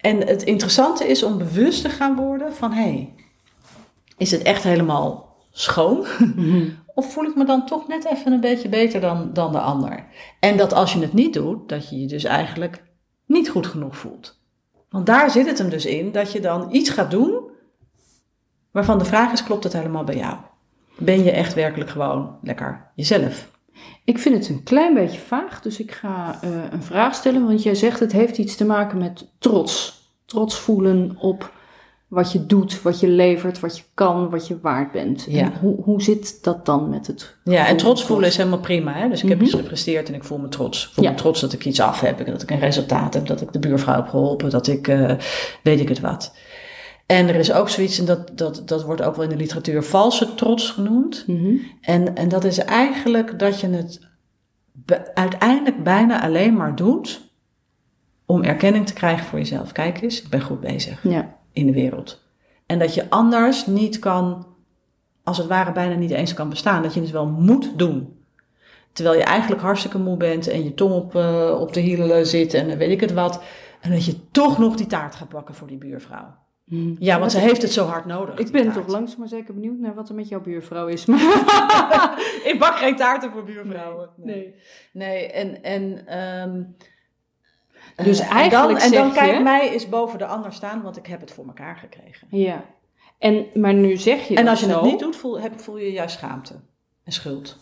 En 0.00 0.26
het 0.26 0.42
interessante 0.42 1.06
is 1.06 1.22
om 1.22 1.38
bewust 1.38 1.82
te 1.82 1.88
gaan 1.88 2.16
worden 2.16 2.54
van, 2.54 2.72
hé, 2.72 2.82
hey, 2.82 3.12
is 4.16 4.30
het 4.30 4.42
echt 4.42 4.62
helemaal 4.62 5.36
schoon? 5.50 6.06
Hmm. 6.34 6.80
Of 6.94 7.12
voel 7.12 7.24
ik 7.24 7.36
me 7.36 7.44
dan 7.44 7.66
toch 7.66 7.88
net 7.88 8.04
even 8.04 8.32
een 8.32 8.40
beetje 8.40 8.68
beter 8.68 9.00
dan, 9.00 9.30
dan 9.32 9.52
de 9.52 9.60
ander? 9.60 10.06
En 10.40 10.56
dat 10.56 10.72
als 10.72 10.92
je 10.92 11.00
het 11.00 11.12
niet 11.12 11.34
doet, 11.34 11.68
dat 11.68 11.90
je 11.90 12.00
je 12.00 12.06
dus 12.06 12.24
eigenlijk 12.24 12.82
niet 13.26 13.48
goed 13.48 13.66
genoeg 13.66 13.96
voelt. 13.96 14.40
Want 14.90 15.06
daar 15.06 15.30
zit 15.30 15.46
het 15.46 15.58
hem 15.58 15.68
dus 15.68 15.86
in, 15.86 16.12
dat 16.12 16.32
je 16.32 16.40
dan 16.40 16.68
iets 16.74 16.90
gaat 16.90 17.10
doen 17.10 17.50
waarvan 18.70 18.98
de 18.98 19.04
vraag 19.04 19.32
is, 19.32 19.42
klopt 19.42 19.64
het 19.64 19.72
helemaal 19.72 20.04
bij 20.04 20.16
jou? 20.16 20.36
Ben 20.98 21.24
je 21.24 21.30
echt 21.30 21.54
werkelijk 21.54 21.90
gewoon 21.90 22.38
lekker 22.42 22.90
jezelf? 22.94 23.50
Ik 24.04 24.18
vind 24.18 24.34
het 24.34 24.48
een 24.48 24.62
klein 24.62 24.94
beetje 24.94 25.20
vaag, 25.20 25.60
dus 25.60 25.80
ik 25.80 25.92
ga 25.92 26.38
uh, 26.44 26.50
een 26.70 26.82
vraag 26.82 27.14
stellen, 27.14 27.46
want 27.46 27.62
jij 27.62 27.74
zegt 27.74 28.00
het 28.00 28.12
heeft 28.12 28.38
iets 28.38 28.56
te 28.56 28.64
maken 28.64 28.98
met 28.98 29.28
trots. 29.38 30.00
Trots 30.24 30.58
voelen 30.58 31.16
op 31.18 31.52
wat 32.12 32.32
je 32.32 32.46
doet, 32.46 32.82
wat 32.82 33.00
je 33.00 33.08
levert, 33.08 33.60
wat 33.60 33.76
je 33.76 33.82
kan, 33.94 34.30
wat 34.30 34.46
je 34.46 34.58
waard 34.60 34.92
bent. 34.92 35.26
Ja. 35.28 35.52
hoe, 35.60 35.82
hoe 35.82 36.02
zit 36.02 36.44
dat 36.44 36.66
dan 36.66 36.88
met 36.90 37.06
het? 37.06 37.36
Ja, 37.44 37.66
en 37.66 37.76
trots 37.76 38.04
voelen 38.04 38.28
is 38.28 38.36
helemaal 38.36 38.58
prima. 38.58 38.92
Hè? 38.92 39.08
Dus 39.08 39.22
ik 39.22 39.28
heb 39.28 39.38
mhm. 39.38 39.46
iets 39.46 39.56
gepresteerd 39.56 40.08
en 40.08 40.14
ik 40.14 40.24
voel 40.24 40.38
me 40.38 40.48
trots. 40.48 40.86
Ik 40.86 40.92
voel 40.92 41.04
me 41.04 41.14
trots 41.14 41.40
dat 41.40 41.52
ik 41.52 41.64
iets 41.64 41.80
af 41.80 42.00
heb, 42.00 42.26
dat 42.26 42.42
ik 42.42 42.50
een 42.50 42.58
resultaat 42.58 43.14
heb, 43.14 43.26
dat 43.26 43.40
ik 43.40 43.52
de 43.52 43.58
buurvrouw 43.58 43.94
heb 43.94 44.08
geholpen, 44.08 44.50
dat 44.50 44.66
ik 44.66 44.88
uh, 44.88 45.12
weet 45.62 45.80
ik 45.80 45.88
het 45.88 46.00
wat. 46.00 46.34
En 47.06 47.28
er 47.28 47.34
is 47.34 47.52
ook 47.52 47.68
zoiets, 47.68 47.98
en 47.98 48.04
dat, 48.04 48.30
dat, 48.32 48.62
dat 48.64 48.82
wordt 48.82 49.02
ook 49.02 49.14
wel 49.14 49.24
in 49.24 49.30
de 49.30 49.36
literatuur 49.36 49.82
valse 49.82 50.34
trots 50.34 50.70
genoemd. 50.70 51.24
Mhm. 51.26 51.56
en, 51.80 52.14
en 52.14 52.28
dat 52.28 52.44
is 52.44 52.58
eigenlijk 52.58 53.38
dat 53.38 53.60
je 53.60 53.68
het 53.68 54.00
uiteindelijk 55.14 55.84
bijna 55.84 56.22
alleen 56.22 56.56
maar 56.56 56.76
doet 56.76 57.30
om 58.26 58.42
erkenning 58.42 58.86
te 58.86 58.92
krijgen 58.92 59.24
voor 59.24 59.38
jezelf. 59.38 59.72
Kijk 59.72 60.02
eens, 60.02 60.22
ik 60.22 60.28
ben 60.28 60.40
goed 60.40 60.60
bezig. 60.60 61.02
Ja 61.02 61.40
in 61.52 61.66
de 61.66 61.72
wereld. 61.72 62.22
En 62.66 62.78
dat 62.78 62.94
je 62.94 63.10
anders 63.10 63.66
niet 63.66 63.98
kan, 63.98 64.46
als 65.22 65.38
het 65.38 65.46
ware 65.46 65.72
bijna 65.72 65.94
niet 65.94 66.10
eens 66.10 66.34
kan 66.34 66.48
bestaan. 66.48 66.82
Dat 66.82 66.94
je 66.94 67.00
het 67.00 67.10
wel 67.10 67.26
moet 67.26 67.78
doen. 67.78 68.16
Terwijl 68.92 69.16
je 69.16 69.24
eigenlijk 69.24 69.62
hartstikke 69.62 69.98
moe 69.98 70.16
bent 70.16 70.48
en 70.48 70.64
je 70.64 70.74
tong 70.74 70.92
op, 70.94 71.14
uh, 71.14 71.56
op 71.60 71.72
de 71.72 71.80
hielen 71.80 72.26
zit 72.26 72.54
en 72.54 72.68
dan 72.68 72.78
weet 72.78 72.90
ik 72.90 73.00
het 73.00 73.12
wat. 73.12 73.42
En 73.80 73.90
dat 73.90 74.04
je 74.04 74.30
toch 74.30 74.58
nog 74.58 74.76
die 74.76 74.86
taart 74.86 75.14
gaat 75.14 75.28
bakken 75.28 75.54
voor 75.54 75.68
die 75.68 75.76
buurvrouw. 75.76 76.34
Hmm. 76.64 76.96
Ja, 76.98 77.18
want 77.18 77.32
ze 77.32 77.38
heeft 77.38 77.62
het 77.62 77.72
zo 77.72 77.84
hard 77.84 78.04
nodig. 78.04 78.38
Ik 78.38 78.50
ben 78.50 78.72
toch 78.72 78.86
langzaam 78.88 79.18
maar 79.18 79.28
zeker 79.28 79.54
benieuwd 79.54 79.78
naar 79.78 79.94
wat 79.94 80.08
er 80.08 80.14
met 80.14 80.28
jouw 80.28 80.40
buurvrouw 80.40 80.86
is. 80.86 81.06
ik 82.50 82.56
bak 82.58 82.74
geen 82.74 82.96
taarten 82.96 83.30
voor 83.30 83.44
buurvrouwen. 83.44 84.10
Nee. 84.16 84.36
Nee, 84.36 84.54
nee 84.92 85.32
en, 85.32 85.62
en 85.62 86.18
um, 86.18 86.76
dus 87.96 88.18
eigenlijk 88.18 88.52
en 88.52 88.68
dan, 88.68 88.76
en 88.76 88.92
dan 88.92 89.12
kijk 89.12 89.42
mij 89.42 89.68
is 89.68 89.88
boven 89.88 90.18
de 90.18 90.26
ander 90.26 90.52
staan, 90.52 90.82
want 90.82 90.96
ik 90.96 91.06
heb 91.06 91.20
het 91.20 91.32
voor 91.32 91.46
elkaar 91.46 91.76
gekregen. 91.76 92.26
Ja. 92.30 92.64
En, 93.18 93.46
maar 93.54 93.74
nu 93.74 93.96
zeg 93.96 94.28
je 94.28 94.34
En 94.34 94.48
als 94.48 94.60
je 94.60 94.66
het 94.66 94.82
niet 94.82 94.98
doet, 94.98 95.16
voel, 95.16 95.40
heb, 95.40 95.60
voel 95.60 95.78
je 95.78 95.92
juist 95.92 96.16
schaamte 96.16 96.54
en 97.04 97.12
schuld. 97.12 97.56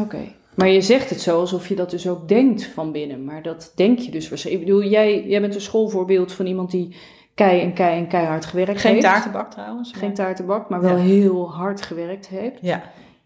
Oké. 0.00 0.32
Maar 0.54 0.68
je 0.68 0.80
zegt 0.80 1.10
het 1.10 1.20
zo 1.20 1.40
alsof 1.40 1.68
je 1.68 1.74
dat 1.74 1.90
dus 1.90 2.08
ook 2.08 2.28
denkt 2.28 2.66
van 2.66 2.92
binnen. 2.92 3.24
Maar 3.24 3.42
dat 3.42 3.72
denk 3.74 3.98
je 3.98 4.10
dus 4.10 4.28
waarschijnlijk. 4.28 4.66
Ik 4.66 4.72
bedoel, 4.74 4.90
jij, 4.90 5.26
jij 5.26 5.40
bent 5.40 5.54
een 5.54 5.60
schoolvoorbeeld 5.60 6.32
van 6.32 6.46
iemand 6.46 6.70
die 6.70 6.96
kei 7.34 7.60
en 7.60 7.72
kei 7.72 7.98
en 7.98 8.08
keihard 8.08 8.44
gewerkt 8.44 8.80
Geen 8.80 8.92
heeft. 8.92 9.04
Geen 9.04 9.14
taartenbak 9.14 9.50
trouwens. 9.50 9.92
Geen 9.92 10.14
taartenbak, 10.14 10.68
maar 10.68 10.80
wel 10.80 10.96
heel 10.96 11.50
hard 11.52 11.82
gewerkt 11.82 12.28
heeft. 12.28 12.58
Ja. 12.60 12.82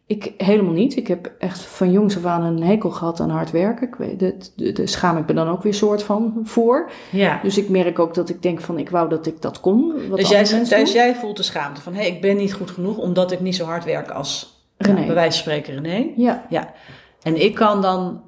Ik 0.09 0.33
helemaal 0.37 0.73
niet. 0.73 0.97
Ik 0.97 1.09
heb 1.09 1.33
echt 1.39 1.61
van 1.61 1.93
jongs 1.93 2.17
af 2.17 2.25
aan 2.25 2.43
een 2.43 2.63
hekel 2.63 2.91
gehad 2.91 3.21
aan 3.21 3.31
hard 3.31 3.51
werken. 3.51 3.89
Ik 3.89 3.95
weet, 3.95 4.53
daar 4.77 4.89
schaam 4.89 5.17
ik 5.17 5.27
me 5.27 5.35
dan 5.35 5.49
ook 5.49 5.63
weer 5.63 5.75
soort 5.75 6.03
van 6.03 6.41
voor. 6.45 6.91
Ja. 7.11 7.41
Dus 7.43 7.59
ik 7.59 7.69
merk 7.69 7.99
ook 7.99 8.15
dat 8.15 8.29
ik 8.29 8.43
denk 8.43 8.61
van 8.61 8.79
ik 8.79 8.91
wou 8.91 9.09
dat 9.09 9.27
ik 9.27 9.43
dat 9.43 9.61
kon. 9.61 9.95
dus, 10.15 10.29
jij, 10.29 10.45
dus 10.69 10.93
jij 10.93 11.15
voelt 11.15 11.37
de 11.37 11.43
schaamte 11.43 11.81
van 11.81 11.95
hé, 11.95 12.01
hey, 12.01 12.09
ik 12.11 12.21
ben 12.21 12.37
niet 12.37 12.55
goed 12.55 12.71
genoeg 12.71 12.99
omdat 12.99 13.33
ik 13.33 13.41
niet 13.41 13.57
zo 13.57 13.65
hard 13.65 13.85
werk 13.85 14.11
als 14.11 14.63
René. 14.77 15.07
bij 15.07 15.15
wijze 15.15 15.43
van 15.43 15.53
spreken 15.53 15.83
René. 15.83 16.13
Ja. 16.17 16.47
ja. 16.49 16.73
En 17.23 17.43
ik 17.43 17.55
kan 17.55 17.83
dan 17.83 18.23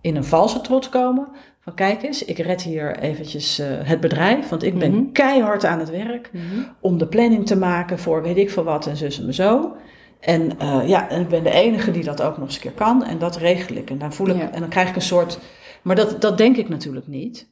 in 0.00 0.16
een 0.16 0.24
valse 0.24 0.60
trots 0.60 0.88
komen. 0.88 1.28
Van 1.60 1.74
kijk 1.74 2.02
eens, 2.02 2.24
ik 2.24 2.38
red 2.38 2.62
hier 2.62 2.98
eventjes 2.98 3.60
uh, 3.60 3.66
het 3.68 4.00
bedrijf, 4.00 4.48
want 4.48 4.62
ik 4.62 4.78
ben 4.78 4.92
mhm. 4.92 5.12
keihard 5.12 5.64
aan 5.64 5.78
het 5.78 5.90
werk 5.90 6.30
mhm. 6.32 6.42
om 6.80 6.98
de 6.98 7.06
planning 7.06 7.46
te 7.46 7.56
maken 7.56 7.98
voor 7.98 8.22
weet 8.22 8.36
ik 8.36 8.50
veel 8.50 8.64
wat 8.64 8.86
en 8.86 8.96
zus 8.96 9.20
en 9.20 9.34
zo. 9.34 9.76
En 10.20 10.50
uh, 10.62 10.88
ja, 10.88 11.08
en 11.08 11.20
ik 11.20 11.28
ben 11.28 11.42
de 11.42 11.50
enige 11.50 11.90
die 11.90 12.04
dat 12.04 12.22
ook 12.22 12.36
nog 12.36 12.46
eens 12.46 12.54
een 12.54 12.60
keer 12.60 12.72
kan. 12.72 13.04
En 13.04 13.18
dat 13.18 13.36
regel 13.36 13.76
ik. 13.76 13.90
En 13.90 13.98
dan 13.98 14.12
voel 14.12 14.28
ik, 14.28 14.40
en 14.40 14.60
dan 14.60 14.68
krijg 14.68 14.88
ik 14.88 14.96
een 14.96 15.02
soort. 15.02 15.38
Maar 15.82 15.96
dat, 15.96 16.20
dat 16.20 16.38
denk 16.38 16.56
ik 16.56 16.68
natuurlijk 16.68 17.06
niet. 17.06 17.48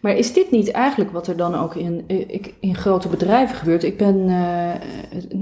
Maar 0.00 0.16
is 0.16 0.32
dit 0.32 0.50
niet 0.50 0.70
eigenlijk 0.70 1.10
wat 1.10 1.26
er 1.26 1.36
dan 1.36 1.54
ook 1.54 1.74
in, 1.74 2.04
in 2.60 2.74
grote 2.74 3.08
bedrijven 3.08 3.56
gebeurt? 3.56 3.82
Ik 3.82 3.96
ben 3.96 4.16
uh, 4.16 4.72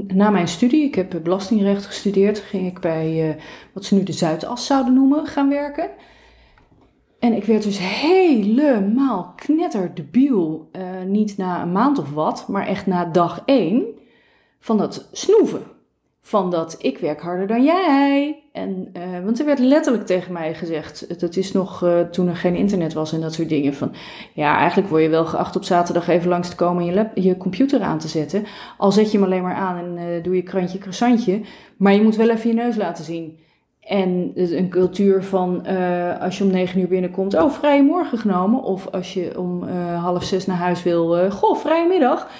na 0.06 0.30
mijn 0.30 0.48
studie, 0.48 0.84
ik 0.84 0.94
heb 0.94 1.20
belastingrecht 1.22 1.86
gestudeerd, 1.86 2.38
ging 2.38 2.66
ik 2.66 2.80
bij 2.80 3.28
uh, 3.28 3.34
wat 3.72 3.84
ze 3.84 3.94
nu 3.94 4.02
de 4.02 4.12
Zuidas 4.12 4.66
zouden 4.66 4.94
noemen 4.94 5.26
gaan 5.26 5.48
werken. 5.48 5.90
En 7.18 7.32
ik 7.32 7.44
werd 7.44 7.62
dus 7.62 7.78
helemaal 7.78 9.32
knetterdebiel. 9.36 10.68
Uh, 10.72 10.82
niet 11.06 11.36
na 11.36 11.62
een 11.62 11.72
maand 11.72 11.98
of 11.98 12.10
wat, 12.10 12.48
maar 12.48 12.66
echt 12.66 12.86
na 12.86 13.04
dag 13.04 13.42
één 13.44 13.84
van 14.58 14.78
dat 14.78 15.08
snoeven 15.12 15.62
van 16.24 16.50
dat 16.50 16.76
ik 16.78 16.98
werk 16.98 17.20
harder 17.20 17.46
dan 17.46 17.64
jij. 17.64 18.42
En, 18.52 18.88
uh, 18.96 19.24
want 19.24 19.38
er 19.38 19.46
werd 19.46 19.58
letterlijk 19.58 20.06
tegen 20.06 20.32
mij 20.32 20.54
gezegd, 20.54 21.20
dat 21.20 21.36
is 21.36 21.52
nog 21.52 21.84
uh, 21.84 22.00
toen 22.00 22.28
er 22.28 22.36
geen 22.36 22.54
internet 22.54 22.92
was 22.92 23.12
en 23.12 23.20
dat 23.20 23.34
soort 23.34 23.48
dingen. 23.48 23.74
Van 23.74 23.92
ja, 24.32 24.56
eigenlijk 24.58 24.88
word 24.88 25.02
je 25.02 25.08
wel 25.08 25.24
geacht 25.24 25.56
op 25.56 25.64
zaterdag 25.64 26.08
even 26.08 26.28
langs 26.28 26.48
te 26.48 26.56
komen 26.56 26.88
en 26.88 26.94
je, 27.14 27.22
je 27.22 27.36
computer 27.36 27.80
aan 27.80 27.98
te 27.98 28.08
zetten. 28.08 28.44
Al 28.78 28.92
zet 28.92 29.10
je 29.10 29.18
hem 29.18 29.26
alleen 29.26 29.42
maar 29.42 29.54
aan 29.54 29.76
en 29.76 29.98
uh, 29.98 30.22
doe 30.22 30.36
je 30.36 30.42
krantje 30.42 30.78
croissantje. 30.78 31.40
Maar 31.76 31.94
je 31.94 32.02
moet 32.02 32.16
wel 32.16 32.30
even 32.30 32.48
je 32.48 32.56
neus 32.56 32.76
laten 32.76 33.04
zien. 33.04 33.38
En 33.80 34.32
een 34.34 34.68
cultuur 34.68 35.24
van 35.24 35.66
als 36.20 36.38
je 36.38 36.44
om 36.44 36.50
negen 36.50 36.80
uur 36.80 36.88
binnenkomt, 36.88 37.34
oh, 37.34 37.50
vrije 37.50 37.82
morgen 37.82 38.18
genomen. 38.18 38.62
Of 38.62 38.88
als 38.88 39.14
je 39.14 39.38
om 39.38 39.62
half 39.78 40.24
zes 40.24 40.46
naar 40.46 40.56
huis 40.56 40.82
wil, 40.82 41.30
goh, 41.30 41.56
vrije 41.56 41.88
middag. 41.88 42.30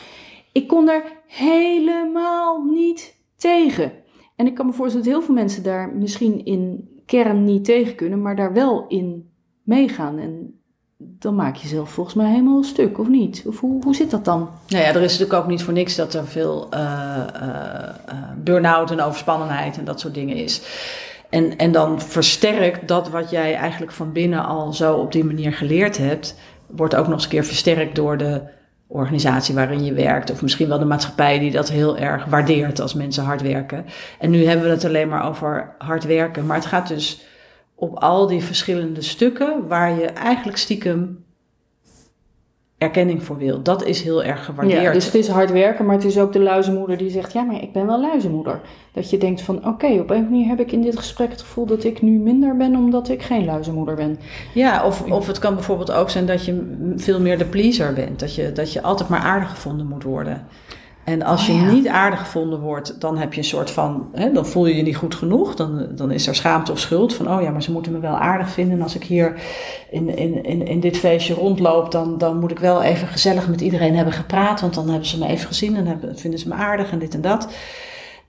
Ik 0.52 0.68
kon 0.68 0.88
er 0.88 1.02
helemaal 1.26 2.64
niet 2.64 3.14
tegen. 3.42 3.92
En 4.36 4.46
ik 4.46 4.54
kan 4.54 4.66
me 4.66 4.72
voorstellen 4.72 5.06
dat 5.06 5.14
heel 5.14 5.24
veel 5.24 5.34
mensen 5.34 5.62
daar 5.62 5.92
misschien 5.94 6.44
in 6.44 6.88
kern 7.06 7.44
niet 7.44 7.64
tegen 7.64 7.94
kunnen, 7.94 8.22
maar 8.22 8.36
daar 8.36 8.52
wel 8.52 8.84
in 8.88 9.30
meegaan. 9.62 10.18
En 10.18 10.60
dan 10.98 11.34
maak 11.34 11.56
je 11.56 11.68
zelf 11.68 11.90
volgens 11.90 12.16
mij 12.16 12.30
helemaal 12.30 12.62
stuk, 12.62 12.98
of 12.98 13.08
niet? 13.08 13.44
Of 13.46 13.60
hoe, 13.60 13.82
hoe 13.82 13.94
zit 13.94 14.10
dat 14.10 14.24
dan? 14.24 14.48
Nou 14.68 14.82
ja, 14.82 14.88
er 14.88 15.02
is 15.02 15.18
natuurlijk 15.18 15.42
ook 15.42 15.46
niet 15.46 15.62
voor 15.62 15.72
niks 15.72 15.96
dat 15.96 16.14
er 16.14 16.26
veel 16.26 16.68
uh, 16.74 17.26
uh, 17.42 17.88
burn-out 18.38 18.90
en 18.90 19.00
overspannenheid 19.00 19.78
en 19.78 19.84
dat 19.84 20.00
soort 20.00 20.14
dingen 20.14 20.36
is. 20.36 20.62
En, 21.30 21.56
en 21.56 21.72
dan 21.72 22.00
versterkt 22.00 22.88
dat 22.88 23.10
wat 23.10 23.30
jij 23.30 23.54
eigenlijk 23.54 23.92
van 23.92 24.12
binnen 24.12 24.44
al 24.44 24.72
zo 24.72 24.94
op 24.94 25.12
die 25.12 25.24
manier 25.24 25.52
geleerd 25.52 25.98
hebt, 25.98 26.38
wordt 26.66 26.94
ook 26.94 27.04
nog 27.04 27.14
eens 27.14 27.24
een 27.24 27.30
keer 27.30 27.44
versterkt 27.44 27.96
door 27.96 28.16
de 28.16 28.42
organisatie 28.92 29.54
waarin 29.54 29.84
je 29.84 29.92
werkt. 29.92 30.30
Of 30.30 30.42
misschien 30.42 30.68
wel 30.68 30.78
de 30.78 30.84
maatschappij 30.84 31.38
die 31.38 31.50
dat 31.50 31.70
heel 31.70 31.98
erg 31.98 32.24
waardeert 32.24 32.80
als 32.80 32.94
mensen 32.94 33.24
hard 33.24 33.42
werken. 33.42 33.84
En 34.18 34.30
nu 34.30 34.44
hebben 34.44 34.66
we 34.66 34.72
het 34.72 34.84
alleen 34.84 35.08
maar 35.08 35.28
over 35.28 35.74
hard 35.78 36.04
werken. 36.04 36.46
Maar 36.46 36.56
het 36.56 36.66
gaat 36.66 36.88
dus 36.88 37.22
op 37.74 37.94
al 37.94 38.26
die 38.26 38.42
verschillende 38.42 39.02
stukken 39.02 39.68
waar 39.68 39.98
je 39.98 40.06
eigenlijk 40.06 40.58
stiekem 40.58 41.21
erkenning 42.82 43.22
voor 43.22 43.36
wil. 43.36 43.62
Dat 43.62 43.84
is 43.84 44.02
heel 44.02 44.24
erg 44.24 44.44
gewaardeerd. 44.44 44.82
Ja, 44.82 44.92
dus 44.92 45.04
het 45.04 45.14
is 45.14 45.28
hard 45.28 45.52
werken, 45.52 45.84
maar 45.84 45.94
het 45.94 46.04
is 46.04 46.18
ook 46.18 46.32
de 46.32 46.40
luizenmoeder 46.40 46.96
die 46.96 47.10
zegt: 47.10 47.32
Ja, 47.32 47.42
maar 47.42 47.62
ik 47.62 47.72
ben 47.72 47.86
wel 47.86 48.00
luizenmoeder. 48.00 48.60
Dat 48.92 49.10
je 49.10 49.18
denkt 49.18 49.40
van: 49.40 49.66
Oké, 49.66 49.86
op 49.86 50.10
een 50.10 50.22
manier 50.22 50.48
heb 50.48 50.60
ik 50.60 50.72
in 50.72 50.82
dit 50.82 50.98
gesprek 50.98 51.30
het 51.30 51.40
gevoel 51.40 51.66
dat 51.66 51.84
ik 51.84 52.02
nu 52.02 52.18
minder 52.18 52.56
ben 52.56 52.76
omdat 52.76 53.08
ik 53.08 53.22
geen 53.22 53.44
luizenmoeder 53.44 53.94
ben. 53.94 54.18
Ja, 54.54 54.86
of, 54.86 55.10
of 55.10 55.26
het 55.26 55.38
kan 55.38 55.54
bijvoorbeeld 55.54 55.92
ook 55.92 56.10
zijn 56.10 56.26
dat 56.26 56.44
je 56.44 56.92
veel 56.96 57.20
meer 57.20 57.38
de 57.38 57.44
pleaser 57.44 57.92
bent. 57.92 58.20
Dat 58.20 58.34
je, 58.34 58.52
dat 58.52 58.72
je 58.72 58.82
altijd 58.82 59.08
maar 59.08 59.20
aardig 59.20 59.50
gevonden 59.50 59.86
moet 59.86 60.02
worden. 60.02 60.46
En 61.04 61.22
als 61.22 61.46
je 61.46 61.52
oh 61.52 61.70
niet 61.70 61.88
aardig 61.88 62.18
gevonden 62.18 62.60
wordt, 62.60 63.00
dan 63.00 63.18
heb 63.18 63.32
je 63.32 63.38
een 63.38 63.46
soort 63.46 63.70
van, 63.70 64.08
hè, 64.12 64.32
dan 64.32 64.46
voel 64.46 64.66
je 64.66 64.76
je 64.76 64.82
niet 64.82 64.96
goed 64.96 65.14
genoeg. 65.14 65.54
Dan, 65.54 65.86
dan 65.90 66.10
is 66.10 66.26
er 66.26 66.34
schaamte 66.34 66.72
of 66.72 66.78
schuld 66.78 67.14
van, 67.14 67.34
oh 67.34 67.42
ja, 67.42 67.50
maar 67.50 67.62
ze 67.62 67.72
moeten 67.72 67.92
me 67.92 67.98
wel 67.98 68.16
aardig 68.16 68.50
vinden. 68.50 68.76
En 68.76 68.82
als 68.82 68.94
ik 68.94 69.04
hier 69.04 69.40
in, 69.90 70.16
in, 70.16 70.44
in, 70.44 70.66
in 70.66 70.80
dit 70.80 70.98
feestje 70.98 71.34
rondloop, 71.34 71.90
dan, 71.90 72.18
dan 72.18 72.38
moet 72.38 72.50
ik 72.50 72.58
wel 72.58 72.82
even 72.82 73.08
gezellig 73.08 73.48
met 73.48 73.60
iedereen 73.60 73.96
hebben 73.96 74.14
gepraat. 74.14 74.60
Want 74.60 74.74
dan 74.74 74.88
hebben 74.88 75.08
ze 75.08 75.18
me 75.18 75.26
even 75.26 75.46
gezien 75.46 75.76
en 75.76 75.86
hebben, 75.86 76.18
vinden 76.18 76.40
ze 76.40 76.48
me 76.48 76.54
aardig 76.54 76.90
en 76.90 76.98
dit 76.98 77.14
en 77.14 77.20
dat. 77.20 77.48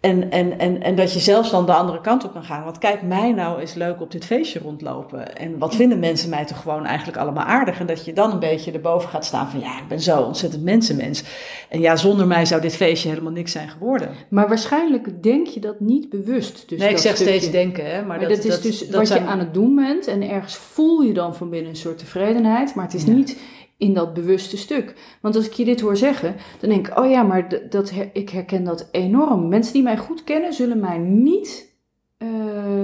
En, 0.03 0.31
en, 0.31 0.59
en, 0.59 0.81
en 0.81 0.95
dat 0.95 1.13
je 1.13 1.19
zelfs 1.19 1.51
dan 1.51 1.65
de 1.65 1.73
andere 1.73 2.01
kant 2.01 2.23
op 2.23 2.33
kan 2.33 2.43
gaan. 2.43 2.63
Want 2.63 2.77
kijk, 2.77 3.01
mij 3.01 3.31
nou 3.31 3.61
is 3.61 3.73
leuk 3.73 4.01
op 4.01 4.11
dit 4.11 4.25
feestje 4.25 4.59
rondlopen. 4.59 5.37
En 5.37 5.57
wat 5.57 5.75
vinden 5.75 5.99
mensen 5.99 6.29
mij 6.29 6.45
toch 6.45 6.61
gewoon 6.61 6.85
eigenlijk 6.85 7.17
allemaal 7.17 7.43
aardig? 7.43 7.79
En 7.79 7.85
dat 7.85 8.05
je 8.05 8.13
dan 8.13 8.31
een 8.31 8.39
beetje 8.39 8.71
erboven 8.71 9.09
gaat 9.09 9.25
staan 9.25 9.49
van 9.49 9.59
ja, 9.59 9.77
ik 9.79 9.87
ben 9.87 9.99
zo 9.99 10.21
ontzettend 10.21 10.63
mensenmens. 10.63 11.23
En 11.69 11.79
ja, 11.79 11.95
zonder 11.95 12.27
mij 12.27 12.45
zou 12.45 12.61
dit 12.61 12.75
feestje 12.75 13.09
helemaal 13.09 13.31
niks 13.31 13.51
zijn 13.51 13.69
geworden. 13.69 14.09
Maar 14.29 14.47
waarschijnlijk 14.47 15.23
denk 15.23 15.47
je 15.47 15.59
dat 15.59 15.79
niet 15.79 16.09
bewust. 16.09 16.69
Dus 16.69 16.79
nee, 16.79 16.89
ik 16.89 16.97
zeg 16.97 17.15
steeds 17.15 17.51
denken. 17.51 17.91
Hè, 17.91 18.05
maar, 18.05 18.19
dat, 18.19 18.29
dat, 18.29 18.45
is 18.45 18.79
dus 18.79 18.89
wat 18.89 19.07
je 19.07 19.19
aan 19.19 19.39
het 19.39 19.53
doen 19.53 19.75
bent. 19.75 20.07
En 20.07 20.29
ergens 20.29 20.55
voel 20.55 21.01
je 21.01 21.13
dan 21.13 21.35
van 21.35 21.49
binnen 21.49 21.69
een 21.69 21.75
soort 21.75 21.97
tevredenheid. 21.97 22.75
Maar 22.75 22.85
het 22.85 22.93
is 22.93 23.05
niet 23.05 23.37
in 23.77 23.93
dat 23.93 24.13
bewuste 24.13 24.57
stuk. 24.57 25.17
Want 25.21 25.35
als 25.35 25.45
ik 25.45 25.53
je 25.53 25.65
dit 25.65 25.81
hoor 25.81 25.97
zeggen, 25.97 26.35
dan 26.59 26.69
denk 26.69 26.87
ik, 26.87 26.97
oh 26.97 27.09
ja, 27.09 27.23
maar 27.23 27.69
dat, 27.69 27.93
ik 28.13 28.29
herken 28.29 28.63
dat 28.63 28.89
enorm. 28.91 29.47
Mensen 29.47 29.73
die 29.73 29.83
mij 29.83 29.97
goed 29.97 30.23
kennen, 30.23 30.53
zullen 30.53 30.79
mij 30.79 30.97
niet 30.97 31.75
uh, 32.17 32.83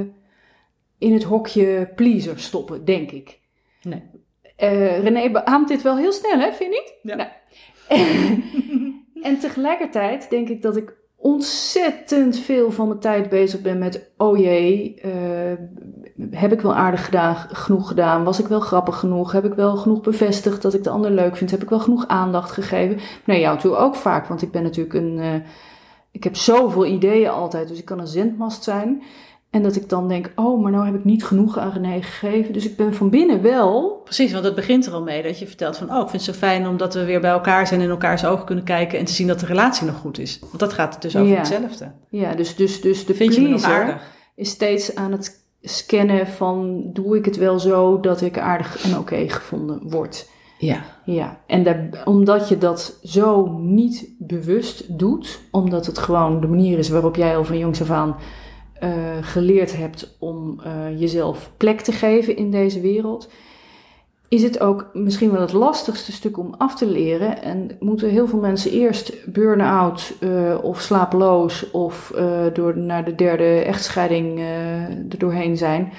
in 0.97 1.13
het 1.13 1.23
hokje 1.23 1.91
pleaser 1.95 2.39
stoppen, 2.39 2.85
denk 2.85 3.11
ik. 3.11 3.39
Nee. 3.83 4.01
Uh, 4.63 4.99
René 4.99 5.31
beaamt 5.31 5.67
dit 5.67 5.81
wel 5.81 5.97
heel 5.97 6.11
snel, 6.11 6.39
hè? 6.39 6.51
Vind 6.53 6.73
je 6.73 6.81
niet? 6.81 6.93
Ja. 7.01 7.15
Nou. 7.15 7.29
en 9.27 9.39
tegelijkertijd 9.39 10.29
denk 10.29 10.49
ik 10.49 10.61
dat 10.61 10.77
ik 10.77 10.97
ontzettend 11.15 12.39
veel 12.39 12.71
van 12.71 12.87
mijn 12.87 12.99
tijd 12.99 13.29
bezig 13.29 13.61
ben 13.61 13.77
met, 13.77 14.11
oh 14.17 14.37
jee, 14.37 15.01
uh, 15.05 15.53
heb 16.31 16.51
ik 16.51 16.61
wel 16.61 16.75
aardig 16.75 17.05
gedaan, 17.05 17.35
genoeg 17.51 17.87
gedaan? 17.87 18.23
Was 18.23 18.39
ik 18.39 18.47
wel 18.47 18.59
grappig 18.59 18.99
genoeg? 18.99 19.31
Heb 19.31 19.45
ik 19.45 19.53
wel 19.53 19.75
genoeg 19.75 20.01
bevestigd 20.01 20.61
dat 20.61 20.73
ik 20.73 20.83
de 20.83 20.89
ander 20.89 21.11
leuk 21.11 21.37
vind? 21.37 21.51
Heb 21.51 21.63
ik 21.63 21.69
wel 21.69 21.79
genoeg 21.79 22.07
aandacht 22.07 22.51
gegeven? 22.51 22.99
Nee, 23.25 23.39
jou 23.39 23.59
toe 23.59 23.75
ook 23.75 23.95
vaak, 23.95 24.27
want 24.27 24.41
ik 24.41 24.51
ben 24.51 24.63
natuurlijk 24.63 24.93
een, 24.93 25.17
uh, 25.17 25.33
ik 26.11 26.23
heb 26.23 26.35
zoveel 26.35 26.85
ideeën 26.85 27.29
altijd, 27.29 27.67
dus 27.67 27.79
ik 27.79 27.85
kan 27.85 27.99
een 27.99 28.07
zendmast 28.07 28.63
zijn. 28.63 29.03
En 29.49 29.63
dat 29.63 29.75
ik 29.75 29.89
dan 29.89 30.07
denk, 30.07 30.31
oh, 30.35 30.61
maar 30.61 30.71
nou 30.71 30.85
heb 30.85 30.95
ik 30.95 31.03
niet 31.03 31.25
genoeg 31.25 31.57
aan 31.57 31.71
René 31.71 32.01
gegeven. 32.01 32.53
Dus 32.53 32.65
ik 32.65 32.75
ben 32.75 32.93
van 32.93 33.09
binnen 33.09 33.41
wel. 33.41 34.01
Precies, 34.03 34.31
want 34.31 34.45
het 34.45 34.55
begint 34.55 34.85
er 34.85 34.93
al 34.93 35.03
mee 35.03 35.23
dat 35.23 35.39
je 35.39 35.47
vertelt 35.47 35.77
van, 35.77 35.89
oh, 35.89 36.01
ik 36.01 36.09
vind 36.09 36.25
het 36.25 36.35
zo 36.35 36.39
fijn 36.39 36.67
omdat 36.67 36.93
we 36.93 37.05
weer 37.05 37.21
bij 37.21 37.31
elkaar 37.31 37.67
zijn 37.67 37.79
en 37.79 37.85
in 37.85 37.91
elkaars 37.91 38.25
ogen 38.25 38.45
kunnen 38.45 38.63
kijken 38.63 38.99
en 38.99 39.05
te 39.05 39.11
zien 39.11 39.27
dat 39.27 39.39
de 39.39 39.45
relatie 39.45 39.85
nog 39.85 39.95
goed 39.95 40.19
is. 40.19 40.39
Want 40.39 40.59
dat 40.59 40.73
gaat 40.73 41.01
dus 41.01 41.15
over 41.15 41.37
hetzelfde. 41.37 41.91
Ja, 42.09 42.35
dus, 42.35 42.55
dus, 42.55 42.81
dus 42.81 43.05
de 43.05 43.15
vind 43.15 43.35
pleaser 43.35 44.01
is 44.35 44.49
steeds 44.49 44.95
aan 44.95 45.11
het 45.11 45.38
scannen 45.61 46.27
van, 46.27 46.89
doe 46.93 47.17
ik 47.17 47.25
het 47.25 47.37
wel 47.37 47.59
zo 47.59 47.99
dat 47.99 48.21
ik 48.21 48.37
aardig 48.37 48.83
en 48.83 48.97
oké 48.97 49.29
gevonden 49.29 49.89
word. 49.89 50.29
Ja. 50.59 50.83
Ja, 51.05 51.39
en 51.47 51.63
daar, 51.63 52.01
omdat 52.05 52.49
je 52.49 52.57
dat 52.57 52.99
zo 53.03 53.47
niet 53.57 54.09
bewust 54.17 54.97
doet, 54.97 55.39
omdat 55.51 55.85
het 55.85 55.97
gewoon 55.97 56.41
de 56.41 56.47
manier 56.47 56.77
is 56.77 56.89
waarop 56.89 57.15
jij 57.15 57.37
al 57.37 57.43
van 57.43 57.57
jongs 57.57 57.81
af 57.81 57.89
aan 57.89 58.15
uh, 58.83 58.89
geleerd 59.21 59.77
hebt 59.77 60.15
om 60.19 60.61
uh, 60.65 60.99
jezelf 60.99 61.51
plek 61.57 61.81
te 61.81 61.91
geven 61.91 62.35
in 62.35 62.51
deze 62.51 62.81
wereld, 62.81 63.29
is 64.29 64.43
het 64.43 64.59
ook 64.59 64.89
misschien 64.93 65.31
wel 65.31 65.41
het 65.41 65.53
lastigste 65.53 66.11
stuk 66.11 66.37
om 66.37 66.53
af 66.57 66.75
te 66.75 66.87
leren. 66.87 67.43
En 67.43 67.71
moeten 67.79 68.09
heel 68.09 68.27
veel 68.27 68.39
mensen 68.39 68.71
eerst 68.71 69.31
burn-out 69.31 70.13
uh, 70.19 70.63
of 70.63 70.81
slapeloos 70.81 71.71
of 71.71 72.13
door 72.53 72.77
naar 72.77 73.05
de 73.05 73.15
derde 73.15 73.61
echtscheiding 73.61 74.39
er 75.09 75.17
doorheen 75.17 75.57
zijn, 75.57 75.93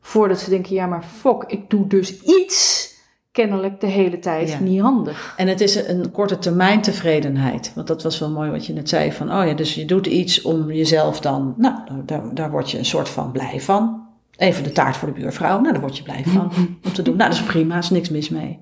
voordat 0.00 0.38
ze 0.38 0.50
denken, 0.50 0.74
ja 0.74 0.86
maar 0.86 1.02
fok, 1.02 1.44
ik 1.44 1.70
doe 1.70 1.86
dus 1.86 2.22
iets 2.22 2.94
kennelijk 3.32 3.80
de 3.80 3.86
hele 3.86 4.18
tijd 4.18 4.60
niet 4.60 4.80
handig. 4.80 5.34
En 5.36 5.48
het 5.48 5.60
is 5.60 5.74
een 5.88 6.10
korte 6.10 6.38
termijn 6.38 6.80
tevredenheid. 6.80 7.72
Want 7.74 7.86
dat 7.86 8.02
was 8.02 8.18
wel 8.18 8.30
mooi 8.30 8.50
wat 8.50 8.66
je 8.66 8.72
net 8.72 8.88
zei. 8.88 9.12
Van, 9.12 9.32
oh 9.32 9.46
ja, 9.46 9.52
dus 9.54 9.74
je 9.74 9.84
doet 9.84 10.06
iets 10.06 10.42
om 10.42 10.72
jezelf 10.72 11.20
dan... 11.20 11.54
Nou, 11.56 11.78
daar, 12.04 12.34
daar 12.34 12.50
word 12.50 12.70
je 12.70 12.78
een 12.78 12.84
soort 12.84 13.08
van 13.08 13.32
blij 13.32 13.60
van. 13.60 14.05
Even 14.36 14.62
de 14.62 14.72
taart 14.72 14.96
voor 14.96 15.08
de 15.08 15.20
buurvrouw. 15.20 15.60
Nou, 15.60 15.72
daar 15.72 15.80
word 15.80 15.96
je 15.96 16.02
blij 16.02 16.24
van 16.26 16.52
om 16.84 16.92
te 16.92 17.02
doen. 17.02 17.16
Nou, 17.16 17.30
dat 17.30 17.38
is 17.38 17.44
prima. 17.44 17.74
Er 17.74 17.82
is 17.82 17.90
niks 17.90 18.08
mis 18.08 18.28
mee. 18.28 18.60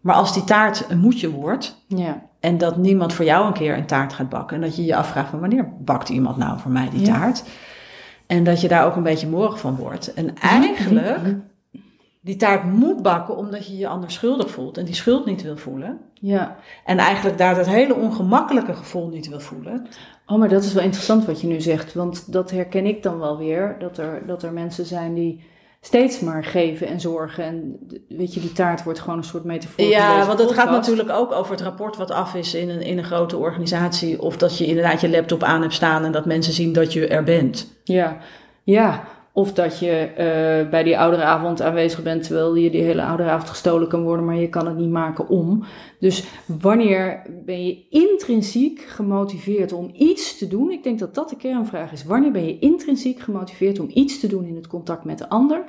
Maar 0.00 0.14
als 0.14 0.34
die 0.34 0.44
taart 0.44 0.84
een 0.88 0.98
moedje 0.98 1.30
wordt... 1.30 1.84
Ja. 1.86 2.22
En 2.40 2.58
dat 2.58 2.76
niemand 2.76 3.12
voor 3.12 3.24
jou 3.24 3.46
een 3.46 3.52
keer 3.52 3.76
een 3.76 3.86
taart 3.86 4.12
gaat 4.12 4.28
bakken. 4.28 4.56
En 4.56 4.62
dat 4.62 4.76
je 4.76 4.84
je 4.84 4.96
afvraagt 4.96 5.30
van 5.30 5.40
wanneer 5.40 5.72
bakt 5.78 6.08
iemand 6.08 6.36
nou 6.36 6.58
voor 6.58 6.70
mij 6.70 6.88
die 6.90 7.02
taart? 7.02 7.44
En 8.26 8.44
dat 8.44 8.60
je 8.60 8.68
daar 8.68 8.86
ook 8.86 8.96
een 8.96 9.02
beetje 9.02 9.28
morgen 9.28 9.58
van 9.58 9.76
wordt. 9.76 10.14
En 10.14 10.38
eigenlijk 10.38 11.36
die 12.26 12.36
taart 12.36 12.64
moet 12.64 13.02
bakken 13.02 13.36
omdat 13.36 13.66
je 13.66 13.76
je 13.76 13.88
anders 13.88 14.14
schuldig 14.14 14.50
voelt 14.50 14.78
en 14.78 14.84
die 14.84 14.94
schuld 14.94 15.26
niet 15.26 15.42
wil 15.42 15.56
voelen. 15.56 15.98
Ja. 16.14 16.56
En 16.84 16.98
eigenlijk 16.98 17.38
daar 17.38 17.54
dat 17.54 17.66
hele 17.66 17.94
ongemakkelijke 17.94 18.74
gevoel 18.74 19.08
niet 19.08 19.28
wil 19.28 19.40
voelen. 19.40 19.86
Oh, 20.26 20.38
maar 20.38 20.48
dat 20.48 20.64
is 20.64 20.72
wel 20.72 20.82
interessant 20.82 21.24
wat 21.24 21.40
je 21.40 21.46
nu 21.46 21.60
zegt, 21.60 21.94
want 21.94 22.32
dat 22.32 22.50
herken 22.50 22.86
ik 22.86 23.02
dan 23.02 23.18
wel 23.18 23.38
weer. 23.38 23.76
Dat 23.78 23.98
er, 23.98 24.22
dat 24.26 24.42
er 24.42 24.52
mensen 24.52 24.86
zijn 24.86 25.14
die 25.14 25.44
steeds 25.80 26.20
maar 26.20 26.44
geven 26.44 26.86
en 26.86 27.00
zorgen. 27.00 27.44
En 27.44 27.78
weet 28.08 28.34
je, 28.34 28.40
die 28.40 28.52
taart 28.52 28.82
wordt 28.82 29.00
gewoon 29.00 29.18
een 29.18 29.24
soort 29.24 29.44
metafoor. 29.44 29.84
Ja, 29.84 30.26
want 30.26 30.38
het 30.38 30.52
gaat 30.52 30.70
natuurlijk 30.70 31.10
ook 31.10 31.32
over 31.32 31.52
het 31.52 31.60
rapport 31.60 31.96
wat 31.96 32.10
af 32.10 32.34
is 32.34 32.54
in 32.54 32.68
een, 32.68 32.82
in 32.82 32.98
een 32.98 33.04
grote 33.04 33.36
organisatie. 33.36 34.22
Of 34.22 34.36
dat 34.36 34.58
je 34.58 34.66
inderdaad 34.66 35.00
je 35.00 35.10
laptop 35.10 35.42
aan 35.42 35.60
hebt 35.60 35.74
staan 35.74 36.04
en 36.04 36.12
dat 36.12 36.26
mensen 36.26 36.52
zien 36.52 36.72
dat 36.72 36.92
je 36.92 37.06
er 37.06 37.24
bent. 37.24 37.72
Ja, 37.84 38.16
ja. 38.62 39.04
Of 39.36 39.52
dat 39.52 39.78
je 39.78 40.08
uh, 40.10 40.70
bij 40.70 40.82
die 40.82 40.98
ouderavond 40.98 41.62
aanwezig 41.62 42.02
bent 42.02 42.22
terwijl 42.22 42.54
je 42.54 42.70
die 42.70 42.82
hele 42.82 43.04
ouderavond 43.04 43.48
gestolen 43.48 43.88
kan 43.88 44.02
worden, 44.02 44.24
maar 44.24 44.36
je 44.36 44.48
kan 44.48 44.66
het 44.66 44.76
niet 44.76 44.90
maken 44.90 45.28
om. 45.28 45.64
Dus 45.98 46.24
wanneer 46.46 47.22
ben 47.44 47.66
je 47.66 47.86
intrinsiek 47.90 48.80
gemotiveerd 48.80 49.72
om 49.72 49.90
iets 49.92 50.38
te 50.38 50.48
doen? 50.48 50.70
Ik 50.70 50.82
denk 50.82 50.98
dat 50.98 51.14
dat 51.14 51.28
de 51.28 51.36
kernvraag 51.36 51.92
is. 51.92 52.04
Wanneer 52.04 52.32
ben 52.32 52.46
je 52.46 52.58
intrinsiek 52.58 53.20
gemotiveerd 53.20 53.80
om 53.80 53.90
iets 53.92 54.20
te 54.20 54.26
doen 54.26 54.44
in 54.44 54.56
het 54.56 54.66
contact 54.66 55.04
met 55.04 55.18
de 55.18 55.28
ander? 55.28 55.64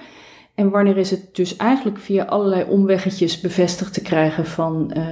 En 0.55 0.69
wanneer 0.69 0.97
is 0.97 1.11
het 1.11 1.35
dus 1.35 1.55
eigenlijk 1.55 1.97
via 1.97 2.23
allerlei 2.23 2.65
omweggetjes 2.69 3.41
bevestigd 3.41 3.93
te 3.93 4.01
krijgen 4.01 4.45
van 4.45 4.91
uh, 4.97 5.03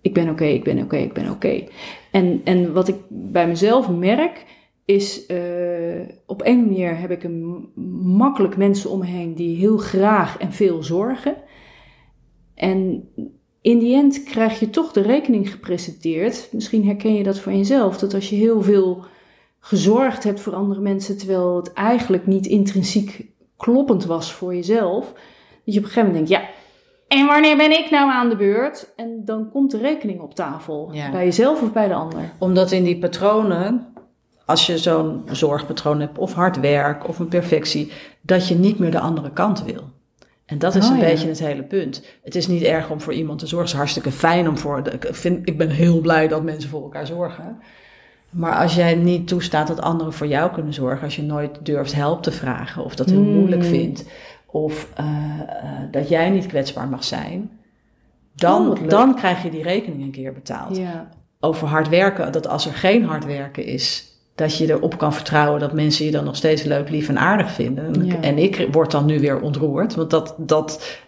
ik 0.00 0.14
ben 0.14 0.28
oké, 0.28 0.44
ik 0.44 0.64
ben 0.64 0.82
oké, 0.82 0.96
ik 0.96 1.12
ben 1.12 1.30
oké. 1.30 1.64
En, 2.10 2.40
en 2.44 2.72
wat 2.72 2.88
ik 2.88 2.96
bij 3.08 3.46
mezelf 3.46 3.88
merk 3.88 4.44
is 4.84 5.28
uh, 5.28 6.00
op 6.26 6.40
een 6.44 6.64
manier 6.64 6.98
heb 6.98 7.10
ik 7.10 7.24
een 7.24 7.70
makkelijk 8.16 8.56
mensen 8.56 8.90
om 8.90 8.98
me 8.98 9.06
heen 9.06 9.34
die 9.34 9.56
heel 9.56 9.76
graag 9.76 10.38
en 10.38 10.52
veel 10.52 10.82
zorgen. 10.82 11.36
En 12.54 13.08
in 13.60 13.78
die 13.78 13.94
end 13.94 14.22
krijg 14.22 14.60
je 14.60 14.70
toch 14.70 14.92
de 14.92 15.02
rekening 15.02 15.50
gepresenteerd. 15.50 16.48
Misschien 16.52 16.86
herken 16.86 17.14
je 17.14 17.22
dat 17.22 17.38
van 17.38 17.56
jezelf, 17.56 17.98
dat 17.98 18.14
als 18.14 18.30
je 18.30 18.36
heel 18.36 18.62
veel 18.62 19.04
gezorgd 19.60 20.24
hebt 20.24 20.40
voor 20.40 20.54
andere 20.54 20.80
mensen, 20.80 21.18
terwijl 21.18 21.56
het 21.56 21.72
eigenlijk 21.72 22.26
niet 22.26 22.46
intrinsiek 22.46 23.30
kloppend 23.56 24.04
was 24.04 24.32
voor 24.32 24.54
jezelf, 24.54 25.12
dat 25.64 25.74
je 25.74 25.78
op 25.78 25.84
een 25.84 25.90
gegeven 25.90 26.08
moment 26.08 26.28
denkt, 26.28 26.44
ja, 26.44 26.50
en 27.18 27.26
wanneer 27.26 27.56
ben 27.56 27.70
ik 27.70 27.90
nou 27.90 28.10
aan 28.10 28.28
de 28.28 28.36
beurt? 28.36 28.92
En 28.96 29.24
dan 29.24 29.50
komt 29.50 29.70
de 29.70 29.78
rekening 29.78 30.20
op 30.20 30.34
tafel, 30.34 30.90
bij 31.12 31.24
jezelf 31.24 31.62
of 31.62 31.72
bij 31.72 31.88
de 31.88 31.94
ander. 31.94 32.32
Omdat 32.38 32.72
in 32.72 32.84
die 32.84 32.98
patronen 32.98 33.91
als 34.46 34.66
je 34.66 34.78
zo'n 34.78 35.22
zorgpatroon 35.30 36.00
hebt, 36.00 36.18
of 36.18 36.32
hard 36.32 36.60
werk, 36.60 37.08
of 37.08 37.18
een 37.18 37.28
perfectie, 37.28 37.92
dat 38.20 38.48
je 38.48 38.54
niet 38.54 38.78
meer 38.78 38.90
de 38.90 39.00
andere 39.00 39.30
kant 39.30 39.64
wil. 39.64 39.90
En 40.46 40.58
dat 40.58 40.74
is 40.74 40.86
oh, 40.86 40.92
een 40.92 41.00
beetje 41.00 41.28
het 41.28 41.38
hele 41.38 41.62
punt. 41.62 42.04
Het 42.22 42.34
is 42.34 42.46
niet 42.46 42.62
erg 42.62 42.90
om 42.90 43.00
voor 43.00 43.12
iemand 43.12 43.38
te 43.38 43.46
zorgen. 43.46 43.66
Het 43.66 43.74
is 43.74 43.80
hartstikke 43.80 44.18
fijn 44.18 44.48
om 44.48 44.58
voor. 44.58 44.82
ik, 44.92 45.08
vind, 45.10 45.48
ik 45.48 45.58
ben 45.58 45.70
heel 45.70 46.00
blij 46.00 46.28
dat 46.28 46.42
mensen 46.42 46.70
voor 46.70 46.82
elkaar 46.82 47.06
zorgen. 47.06 47.58
Maar 48.30 48.54
als 48.54 48.74
jij 48.74 48.94
niet 48.94 49.28
toestaat 49.28 49.66
dat 49.66 49.80
anderen 49.80 50.12
voor 50.12 50.26
jou 50.26 50.52
kunnen 50.52 50.74
zorgen, 50.74 51.04
als 51.04 51.16
je 51.16 51.22
nooit 51.22 51.58
durft 51.62 51.94
help 51.94 52.22
te 52.22 52.32
vragen, 52.32 52.84
of 52.84 52.94
dat 52.94 53.10
heel 53.10 53.22
moeilijk 53.22 53.62
hmm. 53.62 53.70
vindt, 53.70 54.04
of 54.46 54.88
uh, 55.00 55.06
uh, 55.06 55.70
dat 55.90 56.08
jij 56.08 56.30
niet 56.30 56.46
kwetsbaar 56.46 56.88
mag 56.88 57.04
zijn, 57.04 57.50
dan, 58.34 58.70
Oh, 58.70 58.88
dan 58.88 59.14
krijg 59.14 59.42
je 59.42 59.50
die 59.50 59.62
rekening 59.62 60.02
een 60.02 60.10
keer 60.10 60.32
betaald. 60.32 60.76
Ja. 60.76 61.08
Over 61.40 61.68
hard 61.68 61.88
werken, 61.88 62.32
dat 62.32 62.48
als 62.48 62.66
er 62.66 62.72
geen 62.72 63.04
hard 63.04 63.24
werken 63.24 63.64
is, 63.64 64.11
dat 64.42 64.58
je 64.58 64.70
erop 64.70 64.98
kan 64.98 65.12
vertrouwen 65.12 65.60
dat 65.60 65.72
mensen 65.72 66.04
je 66.04 66.10
dan 66.10 66.24
nog 66.24 66.36
steeds 66.36 66.62
leuk, 66.62 66.88
lief 66.88 67.08
en 67.08 67.18
aardig 67.18 67.52
vinden. 67.52 67.84
En, 67.94 68.06
Ja. 68.06 68.20
en 68.20 68.38
ik 68.38 68.68
word 68.70 68.90
dan 68.90 69.06
nu 69.06 69.20
weer 69.20 69.40
ontroerd, 69.40 69.94
want 69.94 70.10
dat, 70.10 70.34
dat 70.38 70.98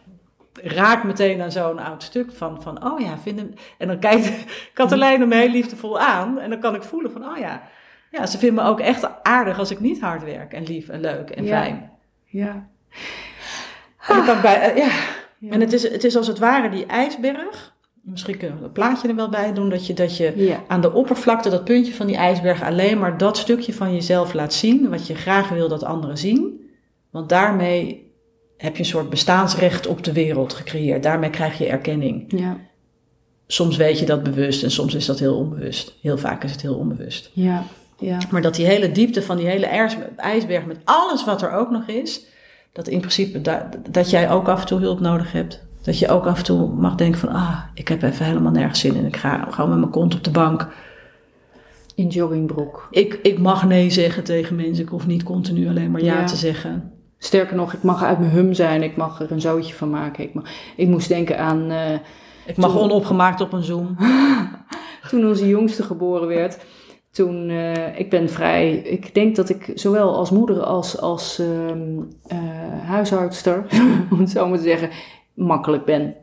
raakt 0.62 1.04
meteen 1.04 1.42
aan 1.42 1.52
zo'n 1.52 1.78
oud 1.78 2.02
stuk 2.02 2.32
van, 2.32 2.62
van 2.62 2.84
oh 2.92 3.00
ja, 3.00 3.18
vinden. 3.18 3.54
En 3.78 3.88
dan 3.88 3.98
kijkt 3.98 4.32
Katelijne 4.74 5.26
me 5.26 5.34
heel 5.36 5.48
liefdevol 5.50 5.98
aan 6.00 6.38
en 6.40 6.50
dan 6.50 6.60
kan 6.60 6.74
ik 6.74 6.82
voelen 6.82 7.12
van, 7.12 7.24
oh 7.24 7.36
ja, 7.38 7.62
ja, 8.10 8.26
ze 8.26 8.38
vinden 8.38 8.64
me 8.64 8.70
ook 8.70 8.80
echt 8.80 9.22
aardig 9.22 9.58
als 9.58 9.70
ik 9.70 9.80
niet 9.80 10.00
hard 10.00 10.24
werk 10.24 10.52
en 10.52 10.62
lief 10.62 10.88
en 10.88 11.00
leuk 11.00 11.30
en 11.30 11.44
Ja. 11.44 11.60
fijn. 11.62 11.90
Ja. 12.24 12.66
En, 14.08 14.24
kan 14.24 14.40
bij, 14.40 14.60
eh, 14.60 14.76
ja. 14.76 14.90
Ja. 15.38 15.50
en 15.50 15.60
het, 15.60 15.72
is, 15.72 15.82
het 15.82 16.04
is 16.04 16.16
als 16.16 16.26
het 16.26 16.38
ware 16.38 16.68
die 16.68 16.86
ijsberg. 16.86 17.73
Misschien 18.04 18.36
kunnen 18.36 18.58
we 18.58 18.64
een 18.64 18.72
plaatje 18.72 19.08
er 19.08 19.14
wel 19.14 19.28
bij 19.28 19.52
doen. 19.52 19.68
Dat 19.70 19.86
je, 19.86 19.94
dat 19.94 20.16
je 20.16 20.32
Ja. 20.36 20.62
aan 20.68 20.80
de 20.80 20.92
oppervlakte, 20.92 21.50
dat 21.50 21.64
puntje 21.64 21.94
van 21.94 22.06
die 22.06 22.16
ijsberg, 22.16 22.62
alleen 22.62 22.98
maar 22.98 23.18
dat 23.18 23.36
stukje 23.36 23.72
van 23.74 23.94
jezelf 23.94 24.32
laat 24.32 24.52
zien. 24.52 24.90
Wat 24.90 25.06
je 25.06 25.14
graag 25.14 25.48
wil 25.48 25.68
dat 25.68 25.84
anderen 25.84 26.18
zien. 26.18 26.60
Want 27.10 27.28
daarmee 27.28 28.12
heb 28.56 28.72
je 28.72 28.78
een 28.78 28.88
soort 28.88 29.10
bestaansrecht 29.10 29.86
op 29.86 30.04
de 30.04 30.12
wereld 30.12 30.52
gecreëerd. 30.52 31.02
Daarmee 31.02 31.30
krijg 31.30 31.58
je 31.58 31.66
erkenning. 31.66 32.24
Ja. 32.38 32.56
Soms 33.46 33.76
weet 33.76 33.98
je 33.98 34.06
dat 34.06 34.22
bewust 34.22 34.62
en 34.62 34.70
soms 34.70 34.94
is 34.94 35.06
dat 35.06 35.18
heel 35.18 35.36
onbewust. 35.36 35.94
Heel 36.02 36.18
vaak 36.18 36.44
is 36.44 36.52
het 36.52 36.62
heel 36.62 36.74
onbewust. 36.74 37.30
Ja. 37.32 37.62
Ja. 37.98 38.18
Maar 38.30 38.42
dat 38.42 38.54
die 38.54 38.66
hele 38.66 38.92
diepte 38.92 39.22
van 39.22 39.36
die 39.36 39.46
hele 39.46 39.66
ijs- 39.66 39.96
ijsberg 40.16 40.64
met 40.66 40.78
alles 40.84 41.24
wat 41.24 41.42
er 41.42 41.50
ook 41.52 41.70
nog 41.70 41.86
is, 41.86 42.24
dat 42.72 42.88
in 42.88 42.98
principe 42.98 43.40
da- 43.40 43.68
dat 43.90 44.10
jij 44.10 44.30
ook 44.30 44.48
af 44.48 44.60
en 44.60 44.66
toe 44.66 44.80
hulp 44.80 45.00
nodig 45.00 45.32
hebt. 45.32 45.62
Dat 45.84 45.98
je 45.98 46.08
ook 46.08 46.26
af 46.26 46.38
en 46.38 46.44
toe 46.44 46.68
mag 46.74 46.94
denken 46.94 47.20
van, 47.20 47.28
ah, 47.28 47.58
ik 47.74 47.88
heb 47.88 48.02
even 48.02 48.26
helemaal 48.26 48.52
nergens 48.52 48.80
zin 48.80 48.94
in. 48.94 49.06
Ik 49.06 49.16
ga 49.16 49.46
gewoon 49.50 49.70
met 49.70 49.78
mijn 49.78 49.90
kont 49.90 50.14
op 50.14 50.24
de 50.24 50.30
bank. 50.30 50.68
In 51.94 52.08
joggingbroek. 52.08 52.86
Ik, 52.90 53.18
ik 53.22 53.38
mag 53.38 53.66
nee 53.66 53.90
zeggen 53.90 54.24
tegen 54.24 54.56
mensen. 54.56 54.84
Ik 54.84 54.90
hoef 54.90 55.06
niet 55.06 55.22
continu 55.22 55.68
alleen 55.68 55.90
maar 55.90 56.02
ja, 56.02 56.14
Ja. 56.20 56.24
te 56.24 56.36
zeggen. 56.36 56.92
Sterker 57.18 57.56
nog, 57.56 57.72
ik 57.72 57.82
mag 57.82 58.02
uit 58.02 58.18
mijn 58.18 58.30
hum 58.30 58.54
zijn. 58.54 58.82
Ik 58.82 58.96
mag 58.96 59.20
er 59.20 59.32
een 59.32 59.40
zootje 59.40 59.74
van 59.74 59.90
maken. 59.90 60.24
Ik, 60.24 60.34
mag, 60.34 60.44
ik 60.76 60.88
moest 60.88 61.08
denken 61.08 61.38
aan 61.38 61.70
eh, 61.70 61.92
Ik 62.46 62.56
mag 62.56 62.70
Toen- 62.70 62.80
onopgemaakt 62.80 63.40
op 63.40 63.52
een 63.52 63.62
Zoom. 63.62 63.96
toen 65.10 65.26
onze 65.26 65.48
jongste 65.48 65.82
geboren 65.82 66.28
werd. 66.28 66.58
Toen, 67.10 67.48
eh, 67.48 67.98
ik 67.98 68.10
ben 68.10 68.28
vrij, 68.30 68.72
ik 68.76 69.14
denk 69.14 69.36
dat 69.36 69.48
ik 69.48 69.70
zowel 69.74 70.16
als 70.16 70.30
moeder 70.30 70.62
als 70.62 71.00
als 71.00 71.38
ehm, 71.38 71.98
eh, 72.26 72.38
huishoudster, 72.84 73.66
om 74.10 74.18
het 74.18 74.30
zo 74.30 74.48
maar 74.48 74.58
te 74.58 74.64
zeggen, 74.64 74.90
makkelijk 75.34 75.84
ben. 75.84 76.14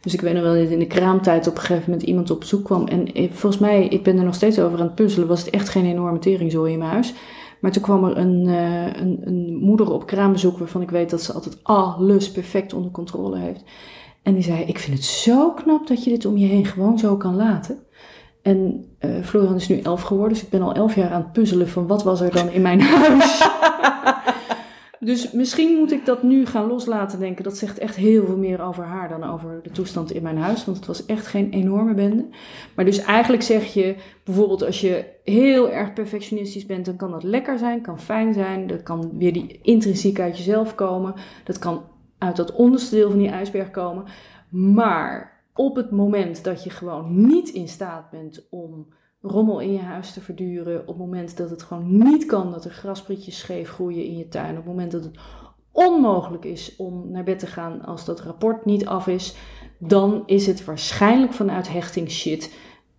Dus 0.00 0.14
ik 0.14 0.20
weet 0.20 0.34
nog 0.34 0.42
wel 0.42 0.54
dat 0.54 0.70
in 0.70 0.78
de 0.78 0.86
kraamtijd 0.86 1.46
op 1.46 1.54
een 1.54 1.60
gegeven 1.60 1.90
moment 1.90 2.08
iemand 2.08 2.30
op 2.30 2.40
bezoek 2.40 2.64
kwam. 2.64 2.86
En 2.86 3.12
eh, 3.12 3.30
volgens 3.30 3.62
mij, 3.62 3.86
ik 3.86 4.02
ben 4.02 4.18
er 4.18 4.24
nog 4.24 4.34
steeds 4.34 4.58
over 4.58 4.78
aan 4.78 4.86
het 4.86 4.94
puzzelen, 4.94 5.28
was 5.28 5.40
het 5.40 5.50
echt 5.50 5.68
geen 5.68 5.86
enorme 5.86 6.18
teringzooi 6.18 6.72
in 6.72 6.78
mijn 6.78 6.90
huis. 6.90 7.14
Maar 7.60 7.72
toen 7.72 7.82
kwam 7.82 8.04
er 8.04 8.16
een, 8.16 8.46
eh, 8.46 9.00
een, 9.02 9.20
een 9.24 9.56
moeder 9.60 9.92
op 9.92 10.06
kraambezoek 10.06 10.58
waarvan 10.58 10.82
ik 10.82 10.90
weet 10.90 11.10
dat 11.10 11.22
ze 11.22 11.32
altijd 11.32 11.58
alles 11.62 12.30
perfect 12.30 12.72
onder 12.72 12.90
controle 12.90 13.38
heeft. 13.38 13.64
En 14.22 14.34
die 14.34 14.42
zei, 14.42 14.62
ik 14.62 14.78
vind 14.78 14.96
het 14.96 15.06
zo 15.06 15.50
knap 15.50 15.86
dat 15.86 16.04
je 16.04 16.10
dit 16.10 16.24
om 16.24 16.36
je 16.36 16.46
heen 16.46 16.66
gewoon 16.66 16.98
zo 16.98 17.16
kan 17.16 17.36
laten. 17.36 17.78
En 18.42 18.84
eh 18.98 19.10
Florian 19.22 19.54
is 19.54 19.68
nu 19.68 19.80
elf 19.80 20.02
geworden, 20.02 20.32
dus 20.32 20.42
ik 20.42 20.50
ben 20.50 20.62
al 20.62 20.74
elf 20.74 20.94
jaar 20.94 21.10
aan 21.10 21.20
het 21.20 21.32
puzzelen 21.32 21.68
van 21.68 21.86
wat 21.86 22.02
was 22.02 22.20
er 22.20 22.32
dan 22.32 22.50
in 22.50 22.62
mijn 22.62 22.80
huis. 22.90 23.48
Dus 25.00 25.32
misschien 25.32 25.76
moet 25.76 25.92
ik 25.92 26.04
dat 26.04 26.22
nu 26.22 26.46
gaan 26.46 26.66
loslaten 26.66 27.18
denken. 27.18 27.44
Dat 27.44 27.56
zegt 27.56 27.78
echt 27.78 27.96
heel 27.96 28.26
veel 28.26 28.36
meer 28.36 28.60
over 28.60 28.84
haar 28.84 29.08
dan 29.08 29.24
over 29.24 29.60
de 29.62 29.70
toestand 29.70 30.12
in 30.12 30.22
mijn 30.22 30.38
huis. 30.38 30.64
Want 30.64 30.76
het 30.76 30.86
was 30.86 31.06
echt 31.06 31.26
geen 31.26 31.50
enorme 31.50 31.94
bende. 31.94 32.28
Maar 32.74 32.84
dus 32.84 32.98
eigenlijk 32.98 33.42
zeg 33.42 33.74
je, 33.74 33.96
bijvoorbeeld 34.24 34.64
als 34.64 34.80
je 34.80 35.04
heel 35.24 35.70
erg 35.70 35.92
perfectionistisch 35.92 36.66
bent, 36.66 36.84
dan 36.84 36.96
kan 36.96 37.10
dat 37.10 37.22
lekker 37.22 37.58
zijn, 37.58 37.80
kan 37.80 38.00
fijn 38.00 38.34
zijn. 38.34 38.66
Dat 38.66 38.82
kan 38.82 39.10
weer 39.18 39.32
die 39.32 39.58
intrinsiek 39.62 40.20
uit 40.20 40.36
jezelf 40.36 40.74
komen. 40.74 41.14
Dat 41.44 41.58
kan 41.58 41.82
uit 42.18 42.36
dat 42.36 42.52
onderste 42.52 42.94
deel 42.94 43.10
van 43.10 43.18
die 43.18 43.28
ijsberg 43.28 43.70
komen. 43.70 44.04
Maar 44.48 45.42
op 45.54 45.76
het 45.76 45.90
moment 45.90 46.44
dat 46.44 46.64
je 46.64 46.70
gewoon 46.70 47.26
niet 47.26 47.48
in 47.48 47.68
staat 47.68 48.10
bent 48.10 48.46
om 48.50 48.86
rommel 49.22 49.60
in 49.60 49.72
je 49.72 49.78
huis 49.80 50.12
te 50.12 50.20
verduren, 50.20 50.80
op 50.80 50.86
het 50.86 50.96
moment 50.96 51.36
dat 51.36 51.50
het 51.50 51.62
gewoon 51.62 51.98
niet 51.98 52.26
kan 52.26 52.50
dat 52.50 52.64
er 52.64 52.70
grasprietjes 52.70 53.38
scheef 53.38 53.70
groeien 53.70 54.04
in 54.04 54.16
je 54.16 54.28
tuin, 54.28 54.50
op 54.50 54.56
het 54.56 54.64
moment 54.66 54.92
dat 54.92 55.04
het 55.04 55.18
onmogelijk 55.72 56.44
is 56.44 56.76
om 56.76 57.10
naar 57.10 57.24
bed 57.24 57.38
te 57.38 57.46
gaan 57.46 57.84
als 57.84 58.04
dat 58.04 58.20
rapport 58.20 58.64
niet 58.64 58.86
af 58.86 59.06
is, 59.06 59.34
dan 59.78 60.22
is 60.26 60.46
het 60.46 60.64
waarschijnlijk 60.64 61.32
vanuit 61.32 61.72
hechting 61.72 62.10
shit, 62.10 62.54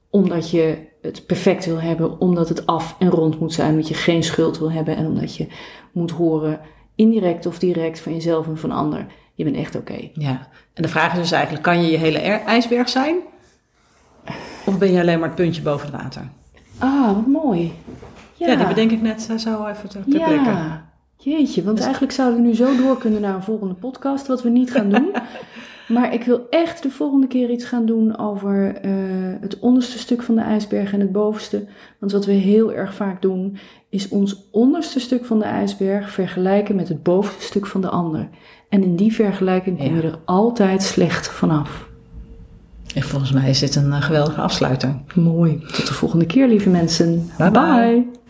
omdat 0.10 0.49
je 0.49 0.88
het 1.01 1.25
perfect 1.25 1.65
wil 1.65 1.81
hebben, 1.81 2.19
omdat 2.19 2.49
het 2.49 2.65
af 2.65 2.95
en 2.99 3.10
rond 3.10 3.39
moet 3.39 3.53
zijn, 3.53 3.69
omdat 3.71 3.88
je 3.88 3.93
geen 3.93 4.23
schuld 4.23 4.60
wil 4.60 4.71
hebben 4.71 4.95
en 4.95 5.05
omdat 5.05 5.36
je 5.36 5.47
moet 5.91 6.12
horen, 6.12 6.60
indirect 6.95 7.45
of 7.45 7.60
direct, 7.60 7.99
van 7.99 8.13
jezelf 8.13 8.47
en 8.47 8.57
van 8.57 8.71
ander, 8.71 9.05
je 9.34 9.43
bent 9.43 9.55
echt 9.55 9.75
oké. 9.75 10.10
Ja. 10.13 10.47
En 10.73 10.81
de 10.81 10.88
vraag 10.88 11.13
is 11.13 11.19
dus 11.19 11.31
eigenlijk, 11.31 11.63
kan 11.63 11.81
je 11.84 11.91
je 11.91 11.97
hele 11.97 12.19
er- 12.19 12.41
ijsberg 12.41 12.89
zijn? 12.89 13.15
Of 14.65 14.78
ben 14.78 14.91
je 14.91 15.00
alleen 15.00 15.19
maar 15.19 15.28
het 15.28 15.38
puntje 15.38 15.62
boven 15.62 15.91
het 15.91 16.02
water? 16.02 16.21
Ah, 16.78 17.13
wat 17.15 17.28
mooi. 17.28 17.74
Ja, 18.34 18.56
die 18.56 18.67
bedenk 18.67 18.91
ik 18.91 19.02
net 19.02 19.28
eh, 19.32 19.38
zo 19.38 19.65
even 19.65 19.89
ter, 19.89 20.04
ter 20.04 20.19
plekke. 20.19 20.34
Ja, 20.50 20.86
jeetje, 21.17 21.63
want 21.63 21.76
Dus- 21.76 21.86
eigenlijk 21.86 22.13
zouden 22.13 22.41
we 22.41 22.47
nu 22.47 22.56
zo 22.56 22.76
door 22.78 22.97
kunnen 22.97 23.21
naar 23.21 23.36
een 23.36 23.43
volgende 23.43 23.74
podcast, 23.74 24.28
wat 24.28 24.41
we 24.43 24.50
niet 24.50 24.71
gaan 24.71 24.89
doen. 24.89 25.12
maar 25.95 26.13
ik 26.13 26.24
wil 26.24 26.47
echt 26.50 26.84
de 26.84 26.89
volgende 26.89 27.28
keer 27.28 27.50
iets 27.50 27.65
gaan 27.65 27.86
doen 27.86 28.17
over 28.17 28.76
eh, 28.76 28.91
het 29.41 29.60
onderste 29.60 30.00
stuk 30.00 30.24
van 30.24 30.36
de 30.36 30.41
ijsberg 30.41 30.93
en 30.93 31.00
het 31.00 31.12
bovenste. 31.12 31.67
Want 32.00 32.12
wat 32.12 32.26
we 32.26 32.32
heel 32.32 32.74
erg 32.74 32.93
vaak 32.93 33.21
doen, 33.21 33.58
is 33.89 34.10
ons 34.10 34.47
onderste 34.52 35.00
stuk 35.00 35.26
van 35.26 35.39
de 35.39 35.45
ijsberg 35.45 36.10
vergelijken 36.12 36.76
met 36.76 36.88
het 36.88 37.04
bovenste 37.04 37.41
stuk 37.43 37.65
van 37.67 37.82
de 37.82 37.89
ander. 37.89 38.30
En 38.69 38.84
in 38.84 38.95
die 38.95 39.13
vergelijking 39.13 39.78
kom 39.78 39.95
je 39.95 40.02
Ja. 40.02 40.08
er 40.08 40.19
altijd 40.26 40.84
slecht 40.84 41.28
vanaf. 41.30 41.89
En 42.95 43.01
volgens 43.04 43.32
mij 43.32 43.49
is 43.49 43.60
dit 43.60 43.75
een 43.75 43.93
eh, 43.93 44.01
geweldige 44.01 44.41
afsluiter. 44.41 44.95
Mooi. 45.13 45.60
Tot 45.73 45.88
de 45.88 45.93
volgende 45.93 46.25
keer, 46.25 46.47
lieve 46.47 46.69
mensen. 46.69 47.30
Bye 47.38 47.51
bye. 47.51 47.62
bye. 47.62 48.20